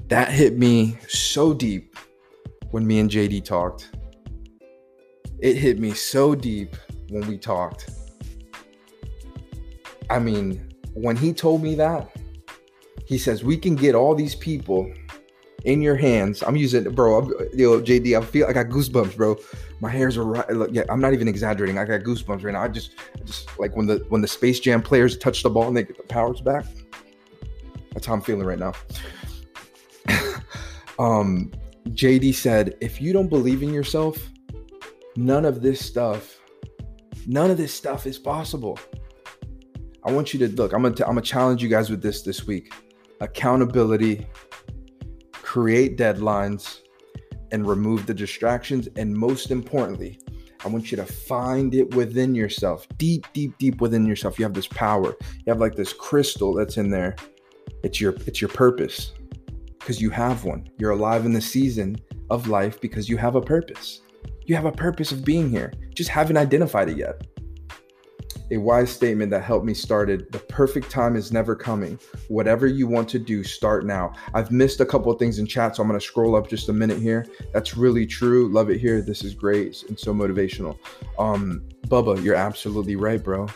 That 0.08 0.28
hit 0.30 0.58
me 0.58 0.98
so 1.08 1.54
deep 1.54 1.96
when 2.70 2.86
me 2.86 2.98
and 2.98 3.10
JD 3.10 3.44
talked. 3.44 3.96
It 5.38 5.56
hit 5.56 5.78
me 5.78 5.92
so 5.92 6.34
deep 6.34 6.76
when 7.08 7.26
we 7.26 7.38
talked. 7.38 7.88
I 10.10 10.18
mean, 10.18 10.73
when 10.94 11.16
he 11.16 11.32
told 11.32 11.62
me 11.62 11.74
that, 11.76 12.10
he 13.06 13.18
says, 13.18 13.44
We 13.44 13.56
can 13.56 13.74
get 13.74 13.94
all 13.94 14.14
these 14.14 14.34
people 14.34 14.92
in 15.64 15.80
your 15.80 15.96
hands. 15.96 16.42
I'm 16.42 16.56
using, 16.56 16.84
bro, 16.94 17.18
I'm, 17.18 17.28
yo, 17.52 17.80
JD, 17.80 18.16
I 18.18 18.24
feel 18.24 18.46
I 18.46 18.52
got 18.52 18.66
goosebumps, 18.66 19.16
bro. 19.16 19.36
My 19.80 19.90
hairs 19.90 20.16
are 20.16 20.24
right. 20.24 20.48
Look, 20.50 20.70
yeah, 20.72 20.84
I'm 20.88 21.00
not 21.00 21.12
even 21.12 21.28
exaggerating. 21.28 21.78
I 21.78 21.84
got 21.84 22.02
goosebumps 22.02 22.44
right 22.44 22.52
now. 22.52 22.62
I 22.62 22.68
just, 22.68 22.92
just 23.24 23.58
like 23.58 23.76
when 23.76 23.86
the 23.86 24.04
when 24.08 24.20
the 24.20 24.28
Space 24.28 24.60
Jam 24.60 24.82
players 24.82 25.16
touch 25.18 25.42
the 25.42 25.50
ball 25.50 25.68
and 25.68 25.76
they 25.76 25.84
get 25.84 25.96
the 25.96 26.04
powers 26.04 26.40
back. 26.40 26.64
That's 27.92 28.06
how 28.06 28.14
I'm 28.14 28.20
feeling 28.20 28.46
right 28.46 28.58
now. 28.58 28.72
um, 30.98 31.50
JD 31.90 32.34
said, 32.34 32.76
if 32.80 33.00
you 33.00 33.12
don't 33.12 33.28
believe 33.28 33.62
in 33.62 33.72
yourself, 33.72 34.18
none 35.16 35.44
of 35.44 35.62
this 35.62 35.84
stuff, 35.84 36.40
none 37.26 37.50
of 37.50 37.56
this 37.56 37.72
stuff 37.72 38.06
is 38.06 38.18
possible. 38.18 38.78
I 40.06 40.12
want 40.12 40.34
you 40.34 40.40
to 40.40 40.48
look, 40.54 40.72
I'm 40.72 40.82
gonna, 40.82 40.94
t- 40.94 41.02
I'm 41.02 41.10
gonna 41.10 41.22
challenge 41.22 41.62
you 41.62 41.68
guys 41.68 41.90
with 41.90 42.02
this 42.02 42.22
this 42.22 42.46
week 42.46 42.72
accountability, 43.20 44.26
create 45.32 45.96
deadlines, 45.96 46.80
and 47.52 47.66
remove 47.66 48.06
the 48.06 48.14
distractions. 48.14 48.88
And 48.96 49.14
most 49.14 49.50
importantly, 49.50 50.18
I 50.64 50.68
want 50.68 50.90
you 50.90 50.96
to 50.96 51.04
find 51.04 51.74
it 51.74 51.94
within 51.94 52.34
yourself, 52.34 52.86
deep, 52.96 53.26
deep, 53.32 53.56
deep 53.58 53.80
within 53.80 54.06
yourself. 54.06 54.38
You 54.38 54.44
have 54.44 54.54
this 54.54 54.66
power. 54.66 55.14
You 55.20 55.52
have 55.52 55.60
like 55.60 55.74
this 55.74 55.92
crystal 55.92 56.54
that's 56.54 56.76
in 56.76 56.90
there. 56.90 57.16
It's 57.82 58.00
your 58.00 58.14
it's 58.26 58.40
your 58.40 58.48
purpose 58.50 59.12
because 59.78 60.00
you 60.00 60.10
have 60.10 60.44
one. 60.44 60.68
You're 60.78 60.92
alive 60.92 61.26
in 61.26 61.32
the 61.32 61.40
season 61.40 61.96
of 62.30 62.48
life 62.48 62.80
because 62.80 63.08
you 63.08 63.16
have 63.18 63.36
a 63.36 63.40
purpose. 63.40 64.00
You 64.46 64.54
have 64.54 64.64
a 64.64 64.72
purpose 64.72 65.12
of 65.12 65.24
being 65.24 65.50
here, 65.50 65.72
just 65.94 66.10
haven't 66.10 66.36
identified 66.36 66.88
it 66.88 66.96
yet. 66.96 67.26
A 68.54 68.56
wise 68.56 68.88
statement 68.88 69.32
that 69.32 69.42
helped 69.42 69.66
me 69.66 69.74
started 69.74 70.30
the 70.30 70.38
perfect 70.38 70.88
time 70.88 71.16
is 71.16 71.32
never 71.32 71.56
coming. 71.56 71.98
Whatever 72.28 72.68
you 72.68 72.86
want 72.86 73.08
to 73.08 73.18
do, 73.18 73.42
start 73.42 73.84
now. 73.84 74.12
I've 74.32 74.52
missed 74.52 74.80
a 74.80 74.86
couple 74.86 75.10
of 75.10 75.18
things 75.18 75.40
in 75.40 75.46
chat, 75.46 75.74
so 75.74 75.82
I'm 75.82 75.88
going 75.88 75.98
to 75.98 76.06
scroll 76.06 76.36
up 76.36 76.48
just 76.48 76.68
a 76.68 76.72
minute 76.72 77.00
here. 77.00 77.26
That's 77.52 77.76
really 77.76 78.06
true. 78.06 78.48
Love 78.52 78.70
it 78.70 78.78
here. 78.78 79.02
This 79.02 79.24
is 79.24 79.34
great 79.34 79.82
and 79.88 79.98
so 79.98 80.14
motivational. 80.14 80.78
Um, 81.18 81.68
Bubba, 81.88 82.22
you're 82.22 82.36
absolutely 82.36 82.94
right, 82.94 83.22
bro 83.22 83.48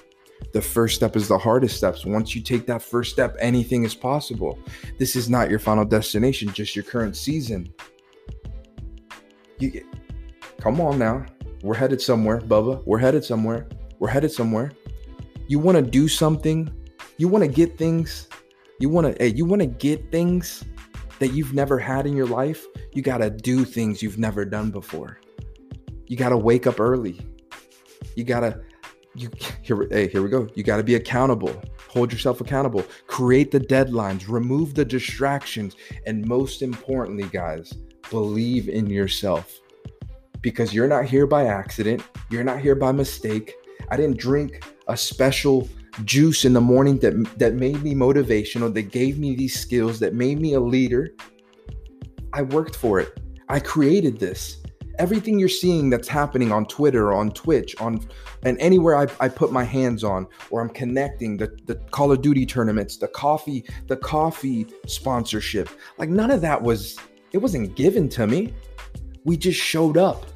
the 0.53 0.63
first 0.63 0.95
step 0.95 1.17
is 1.17 1.27
the 1.29 1.37
hardest 1.37 1.77
steps. 1.77 2.07
Once 2.07 2.35
you 2.35 2.41
take 2.41 2.65
that 2.67 2.81
first 2.81 3.13
step, 3.13 3.37
anything 3.41 3.83
is 3.83 3.95
possible. 3.95 4.59
This 4.97 5.17
is 5.17 5.29
not 5.29 5.51
your 5.51 5.59
final 5.59 5.85
destination, 5.85 6.53
just 6.53 6.77
your 6.77 6.85
current 6.85 7.17
season. 7.17 7.73
You 9.59 9.71
get, 9.71 9.85
come 10.61 10.81
on 10.81 10.99
now. 10.99 11.27
We're 11.63 11.75
headed 11.75 12.01
somewhere, 12.01 12.41
Bubba. 12.41 12.83
We're 12.87 12.99
headed 12.99 13.25
somewhere. 13.25 13.69
We're 13.99 14.09
headed 14.09 14.31
somewhere. 14.31 14.71
You 15.49 15.59
want 15.59 15.77
to 15.77 15.83
do 15.83 16.09
something? 16.09 16.71
You 17.17 17.27
want 17.27 17.43
to 17.43 17.51
get 17.51 17.79
things? 17.79 18.29
You 18.79 18.91
want 18.91 19.07
to 19.07 19.23
hey, 19.23 19.35
you 19.35 19.47
want 19.47 19.63
to 19.63 19.67
get 19.67 20.13
things 20.13 20.63
that 21.19 21.29
you've 21.29 21.55
never 21.55 21.79
had 21.79 22.07
in 22.07 22.15
your 22.15 22.27
life? 22.27 22.67
You 22.93 23.01
got 23.01 23.19
to 23.19 23.31
do 23.31 23.65
things 23.65 24.03
you've 24.03 24.19
never 24.19 24.45
done 24.45 24.71
before. 24.71 25.19
You 26.07 26.19
got 26.19 26.29
to 26.29 26.37
wake 26.37 26.67
up 26.67 26.79
early. 26.79 27.19
You 28.15 28.25
got 28.25 28.41
to 28.41 28.61
you 29.15 29.31
here 29.63 29.89
hey 29.91 30.07
here 30.09 30.23
we 30.23 30.29
go 30.29 30.47
you 30.55 30.63
got 30.63 30.77
to 30.77 30.83
be 30.83 30.95
accountable 30.95 31.63
hold 31.89 32.13
yourself 32.13 32.41
accountable 32.41 32.85
create 33.07 33.51
the 33.51 33.59
deadlines 33.59 34.29
remove 34.29 34.75
the 34.75 34.85
distractions 34.85 35.77
and 36.07 36.27
most 36.27 36.63
importantly 36.63 37.27
guys 37.33 37.73
believe 38.11 38.69
in 38.69 38.89
yourself 38.89 39.61
because 40.41 40.73
you're 40.73 40.87
not 40.87 41.07
here 41.07 41.27
by 41.27 41.47
accident 41.47 42.03
you're 42.31 42.45
not 42.45 42.61
here 42.61 42.75
by 42.75 42.93
mistake 42.93 43.55
i 43.91 43.97
didn't 43.97 44.19
drink 44.19 44.63
a 44.89 44.97
special 44.97 45.69
juice 46.05 46.45
in 46.45 46.53
the 46.53 46.61
morning 46.61 46.99
that 46.99 47.15
that 47.39 47.55
made 47.55 47.83
me 47.83 47.95
motivational 47.95 48.73
that 48.73 48.91
gave 48.91 49.19
me 49.19 49.35
these 49.35 49.59
skills 49.59 49.99
that 49.99 50.15
made 50.15 50.41
me 50.41 50.55
a 50.55 50.61
leader 50.61 51.15
i 52.33 52.43
worked 52.43 52.77
for 52.77 53.01
it 53.01 53.19
i 53.49 53.59
created 53.59 54.19
this 54.19 54.59
everything 54.99 55.39
you're 55.39 55.49
seeing 55.49 55.91
that's 55.91 56.09
happening 56.09 56.53
on 56.53 56.67
Twitter, 56.67 57.13
on 57.13 57.31
Twitch, 57.31 57.81
on 57.81 58.07
and 58.43 58.59
anywhere 58.61 58.97
I, 58.97 59.07
I 59.21 59.29
put 59.29 59.53
my 59.53 59.65
hands 59.65 60.05
on, 60.05 60.27
or 60.51 60.61
I'm 60.61 60.69
connecting 60.69 61.37
the, 61.37 61.57
the 61.67 61.77
Call 61.91 62.13
of 62.13 62.21
Duty 62.21 62.45
tournaments, 62.45 62.97
the 62.97 63.09
coffee, 63.09 63.65
the 63.87 63.97
coffee 63.97 64.67
sponsorship. 64.87 65.69
Like 65.99 66.09
none 66.09 66.31
of 66.31 66.41
that 66.43 66.61
was 66.61 66.99
it 67.33 67.39
wasn't 67.39 67.75
given 67.77 68.09
to 68.11 68.27
me. 68.27 68.55
We 69.25 69.37
just 69.37 69.59
showed 69.59 69.97
up 69.97 70.27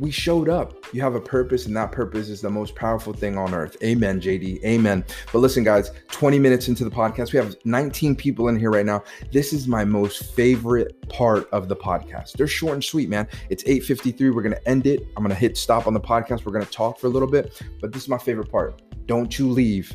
we 0.00 0.10
showed 0.10 0.48
up. 0.48 0.72
You 0.94 1.02
have 1.02 1.14
a 1.14 1.20
purpose, 1.20 1.66
and 1.66 1.76
that 1.76 1.92
purpose 1.92 2.30
is 2.30 2.40
the 2.40 2.48
most 2.48 2.74
powerful 2.74 3.12
thing 3.12 3.36
on 3.36 3.52
earth. 3.52 3.76
Amen, 3.84 4.18
JD. 4.18 4.64
Amen. 4.64 5.04
But 5.30 5.40
listen, 5.40 5.62
guys, 5.62 5.90
20 6.08 6.38
minutes 6.38 6.68
into 6.68 6.84
the 6.84 6.90
podcast, 6.90 7.34
we 7.34 7.38
have 7.38 7.54
19 7.66 8.16
people 8.16 8.48
in 8.48 8.58
here 8.58 8.70
right 8.70 8.86
now. 8.86 9.04
This 9.30 9.52
is 9.52 9.68
my 9.68 9.84
most 9.84 10.34
favorite 10.34 11.06
part 11.10 11.50
of 11.50 11.68
the 11.68 11.76
podcast. 11.76 12.32
They're 12.32 12.46
short 12.46 12.74
and 12.74 12.82
sweet, 12.82 13.10
man. 13.10 13.28
It's 13.50 13.62
8:53. 13.64 14.30
We're 14.30 14.42
gonna 14.42 14.56
end 14.64 14.86
it. 14.86 15.06
I'm 15.16 15.22
gonna 15.22 15.34
hit 15.34 15.58
stop 15.58 15.86
on 15.86 15.92
the 15.92 16.00
podcast. 16.00 16.46
We're 16.46 16.52
gonna 16.52 16.64
talk 16.64 16.98
for 16.98 17.06
a 17.06 17.10
little 17.10 17.28
bit, 17.28 17.62
but 17.82 17.92
this 17.92 18.02
is 18.02 18.08
my 18.08 18.18
favorite 18.18 18.50
part. 18.50 18.80
Don't 19.04 19.38
you 19.38 19.50
leave. 19.50 19.94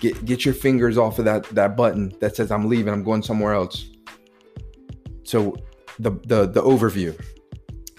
Get 0.00 0.26
get 0.26 0.44
your 0.44 0.52
fingers 0.52 0.98
off 0.98 1.18
of 1.18 1.24
that 1.24 1.44
that 1.54 1.78
button 1.78 2.12
that 2.20 2.36
says 2.36 2.50
I'm 2.50 2.68
leaving. 2.68 2.92
I'm 2.92 3.02
going 3.02 3.22
somewhere 3.22 3.54
else. 3.54 3.86
So 5.22 5.56
the 5.98 6.10
the 6.26 6.46
the 6.46 6.62
overview 6.62 7.18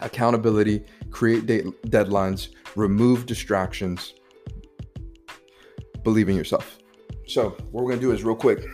accountability, 0.01 0.83
create 1.11 1.45
de- 1.45 1.63
deadlines, 1.87 2.49
remove 2.75 3.25
distractions, 3.25 4.13
believe 6.03 6.29
in 6.29 6.35
yourself. 6.35 6.77
So, 7.27 7.49
what 7.71 7.83
we're 7.83 7.89
gonna 7.89 8.01
do 8.01 8.11
is 8.11 8.23
real 8.23 8.35
quick 8.35 8.65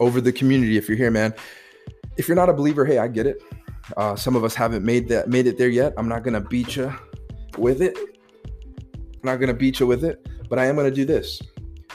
over 0.00 0.20
the 0.20 0.32
community. 0.32 0.76
If 0.76 0.88
you're 0.88 0.96
here, 0.96 1.10
man, 1.10 1.34
if 2.16 2.26
you're 2.26 2.36
not 2.36 2.48
a 2.48 2.52
believer, 2.52 2.84
hey, 2.84 2.98
I 2.98 3.08
get 3.08 3.26
it. 3.26 3.42
Uh, 3.96 4.16
some 4.16 4.36
of 4.36 4.44
us 4.44 4.54
haven't 4.54 4.84
made 4.84 5.08
that 5.08 5.28
made 5.28 5.46
it 5.46 5.58
there 5.58 5.68
yet. 5.68 5.92
I'm 5.96 6.08
not 6.08 6.24
gonna 6.24 6.40
beat 6.40 6.76
you 6.76 6.92
with 7.58 7.82
it. 7.82 7.96
I'm 7.96 9.24
not 9.24 9.36
gonna 9.36 9.54
beat 9.54 9.80
you 9.80 9.86
with 9.86 10.04
it, 10.04 10.26
but 10.48 10.58
I 10.58 10.66
am 10.66 10.76
gonna 10.76 10.90
do 10.90 11.04
this. 11.04 11.40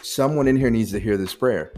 Someone 0.01 0.47
in 0.47 0.55
here 0.55 0.69
needs 0.69 0.91
to 0.91 0.99
hear 0.99 1.17
this 1.17 1.33
prayer. 1.33 1.73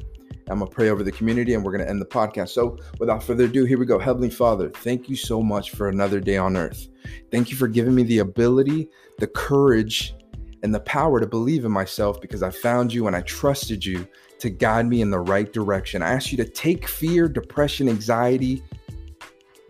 I'm 0.49 0.59
going 0.59 0.69
to 0.69 0.75
pray 0.75 0.89
over 0.89 1.03
the 1.03 1.11
community 1.11 1.53
and 1.53 1.63
we're 1.63 1.71
going 1.71 1.83
to 1.83 1.89
end 1.89 2.01
the 2.01 2.05
podcast. 2.05 2.49
So, 2.49 2.77
without 2.99 3.21
further 3.23 3.45
ado, 3.45 3.65
here 3.65 3.77
we 3.77 3.85
go. 3.85 3.99
Heavenly 3.99 4.29
Father, 4.29 4.69
thank 4.69 5.09
you 5.09 5.15
so 5.15 5.41
much 5.41 5.71
for 5.71 5.89
another 5.89 6.19
day 6.19 6.37
on 6.37 6.55
earth. 6.55 6.87
Thank 7.31 7.51
you 7.51 7.57
for 7.57 7.67
giving 7.67 7.95
me 7.95 8.03
the 8.03 8.19
ability, 8.19 8.89
the 9.19 9.27
courage, 9.27 10.15
and 10.63 10.73
the 10.73 10.79
power 10.81 11.19
to 11.19 11.27
believe 11.27 11.65
in 11.65 11.71
myself 11.71 12.21
because 12.21 12.43
I 12.43 12.49
found 12.49 12.93
you 12.93 13.07
and 13.07 13.15
I 13.15 13.21
trusted 13.21 13.85
you 13.85 14.07
to 14.39 14.49
guide 14.49 14.87
me 14.87 15.01
in 15.01 15.09
the 15.09 15.19
right 15.19 15.51
direction. 15.51 16.01
I 16.01 16.13
ask 16.13 16.31
you 16.31 16.37
to 16.37 16.49
take 16.49 16.87
fear, 16.87 17.27
depression, 17.27 17.89
anxiety, 17.89 18.63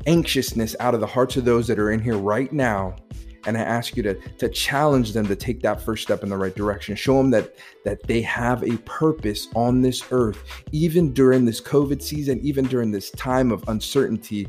anxiousness 0.06 0.76
out 0.80 0.94
of 0.94 1.00
the 1.00 1.08
hearts 1.08 1.38
of 1.38 1.46
those 1.46 1.68
that 1.68 1.80
are 1.80 1.92
in 1.92 2.02
here 2.02 2.18
right 2.18 2.52
now 2.54 2.96
and 3.46 3.58
I 3.58 3.62
ask 3.62 3.96
you 3.96 4.04
to 4.04 4.14
to 4.14 4.50
challenge 4.50 5.14
them 5.14 5.28
to 5.28 5.36
take 5.36 5.62
that 5.62 5.82
first 5.82 6.04
step 6.04 6.24
in 6.24 6.30
the 6.30 6.38
right 6.38 6.56
direction. 6.56 6.96
Show 6.96 7.18
them 7.18 7.30
that 7.32 7.56
that 7.84 8.04
they 8.04 8.22
have 8.22 8.64
a 8.64 8.78
purpose 8.80 9.48
on 9.56 9.82
this 9.82 10.04
earth, 10.12 10.44
even 10.72 11.14
during 11.14 11.46
this 11.46 11.62
COVID 11.62 12.02
season, 12.02 12.40
even 12.42 12.66
during 12.66 12.92
this 12.92 13.12
time 13.12 13.52
of 13.52 13.68
uncertainty. 13.68 14.48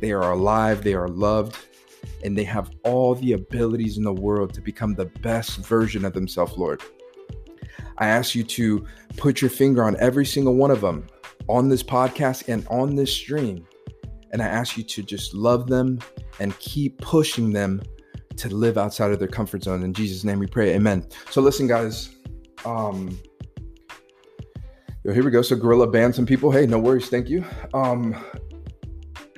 They 0.00 0.12
are 0.12 0.32
alive, 0.32 0.82
they 0.82 0.94
are 0.94 1.08
loved, 1.08 1.56
and 2.24 2.36
they 2.36 2.44
have 2.44 2.70
all 2.82 3.14
the 3.14 3.34
abilities 3.34 3.98
in 3.98 4.02
the 4.02 4.12
world 4.12 4.52
to 4.54 4.60
become 4.60 4.94
the 4.94 5.06
best 5.06 5.58
version 5.58 6.04
of 6.04 6.12
themselves, 6.12 6.56
Lord. 6.56 6.82
I 7.98 8.08
ask 8.08 8.34
you 8.34 8.42
to 8.42 8.84
put 9.16 9.40
your 9.40 9.50
finger 9.50 9.84
on 9.84 9.96
every 10.00 10.26
single 10.26 10.56
one 10.56 10.72
of 10.72 10.80
them 10.80 11.06
on 11.48 11.68
this 11.68 11.82
podcast 11.82 12.48
and 12.48 12.66
on 12.68 12.96
this 12.96 13.12
stream. 13.12 13.66
And 14.32 14.42
I 14.42 14.46
ask 14.46 14.76
you 14.76 14.82
to 14.82 15.02
just 15.02 15.34
love 15.34 15.68
them 15.68 15.98
and 16.40 16.58
keep 16.58 16.98
pushing 17.00 17.52
them 17.52 17.82
to 18.36 18.48
live 18.48 18.78
outside 18.78 19.12
of 19.12 19.18
their 19.18 19.28
comfort 19.28 19.62
zone. 19.62 19.82
In 19.82 19.92
Jesus' 19.92 20.24
name 20.24 20.38
we 20.38 20.46
pray. 20.46 20.74
Amen. 20.74 21.06
So 21.30 21.40
listen, 21.40 21.66
guys. 21.66 22.10
Um 22.64 23.18
yo, 25.04 25.12
here 25.12 25.24
we 25.24 25.30
go. 25.30 25.42
So 25.42 25.56
Gorilla 25.56 25.86
banned 25.86 26.14
some 26.14 26.26
people. 26.26 26.50
Hey, 26.50 26.66
no 26.66 26.78
worries. 26.78 27.08
Thank 27.08 27.28
you. 27.28 27.44
Um 27.74 28.16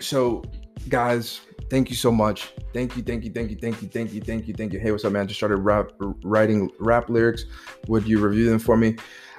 so 0.00 0.42
guys, 0.88 1.40
thank 1.70 1.90
you 1.90 1.96
so 1.96 2.12
much. 2.12 2.52
Thank 2.72 2.96
you, 2.96 3.02
thank 3.02 3.24
you, 3.24 3.32
thank 3.32 3.50
you, 3.50 3.56
thank 3.56 3.80
you, 3.82 3.88
thank 3.88 4.12
you, 4.12 4.20
thank 4.20 4.48
you, 4.48 4.54
thank 4.54 4.72
you. 4.72 4.80
Hey, 4.80 4.90
what's 4.90 5.04
up, 5.04 5.12
man? 5.12 5.28
Just 5.28 5.38
started 5.38 5.58
rap 5.58 5.92
writing 6.24 6.70
rap 6.78 7.08
lyrics. 7.08 7.44
Would 7.88 8.06
you 8.06 8.18
review 8.18 8.50
them 8.50 8.58
for 8.58 8.76
me? 8.76 8.96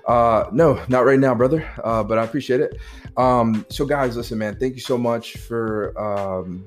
Uh, 0.07 0.45
no, 0.51 0.81
not 0.87 1.05
right 1.05 1.19
now, 1.19 1.33
brother. 1.33 1.67
Uh, 1.83 2.03
but 2.03 2.17
I 2.17 2.23
appreciate 2.23 2.61
it. 2.61 2.79
Um, 3.17 3.65
so 3.69 3.85
guys, 3.85 4.15
listen, 4.15 4.37
man, 4.37 4.57
thank 4.57 4.75
you 4.75 4.81
so 4.81 4.97
much 4.97 5.37
for 5.37 5.97
um 5.99 6.65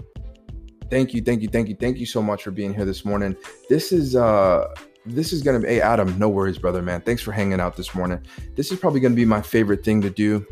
Thank 0.90 1.12
you, 1.12 1.22
thank 1.22 1.42
you, 1.42 1.48
thank 1.48 1.68
you, 1.68 1.74
thank 1.74 1.98
you 1.98 2.06
so 2.06 2.22
much 2.22 2.42
for 2.42 2.50
being 2.50 2.74
here 2.74 2.84
this 2.84 3.04
morning. 3.04 3.36
This 3.68 3.92
is 3.92 4.16
uh 4.16 4.74
this 5.06 5.32
is 5.32 5.42
gonna 5.42 5.60
be 5.60 5.68
hey 5.68 5.80
Adam, 5.80 6.18
no 6.18 6.28
worries, 6.28 6.58
brother, 6.58 6.82
man. 6.82 7.00
Thanks 7.02 7.22
for 7.22 7.32
hanging 7.32 7.60
out 7.60 7.76
this 7.76 7.94
morning. 7.94 8.20
This 8.54 8.72
is 8.72 8.78
probably 8.78 9.00
gonna 9.00 9.14
be 9.14 9.24
my 9.24 9.42
favorite 9.42 9.84
thing 9.84 10.00
to 10.02 10.10
do 10.10 10.46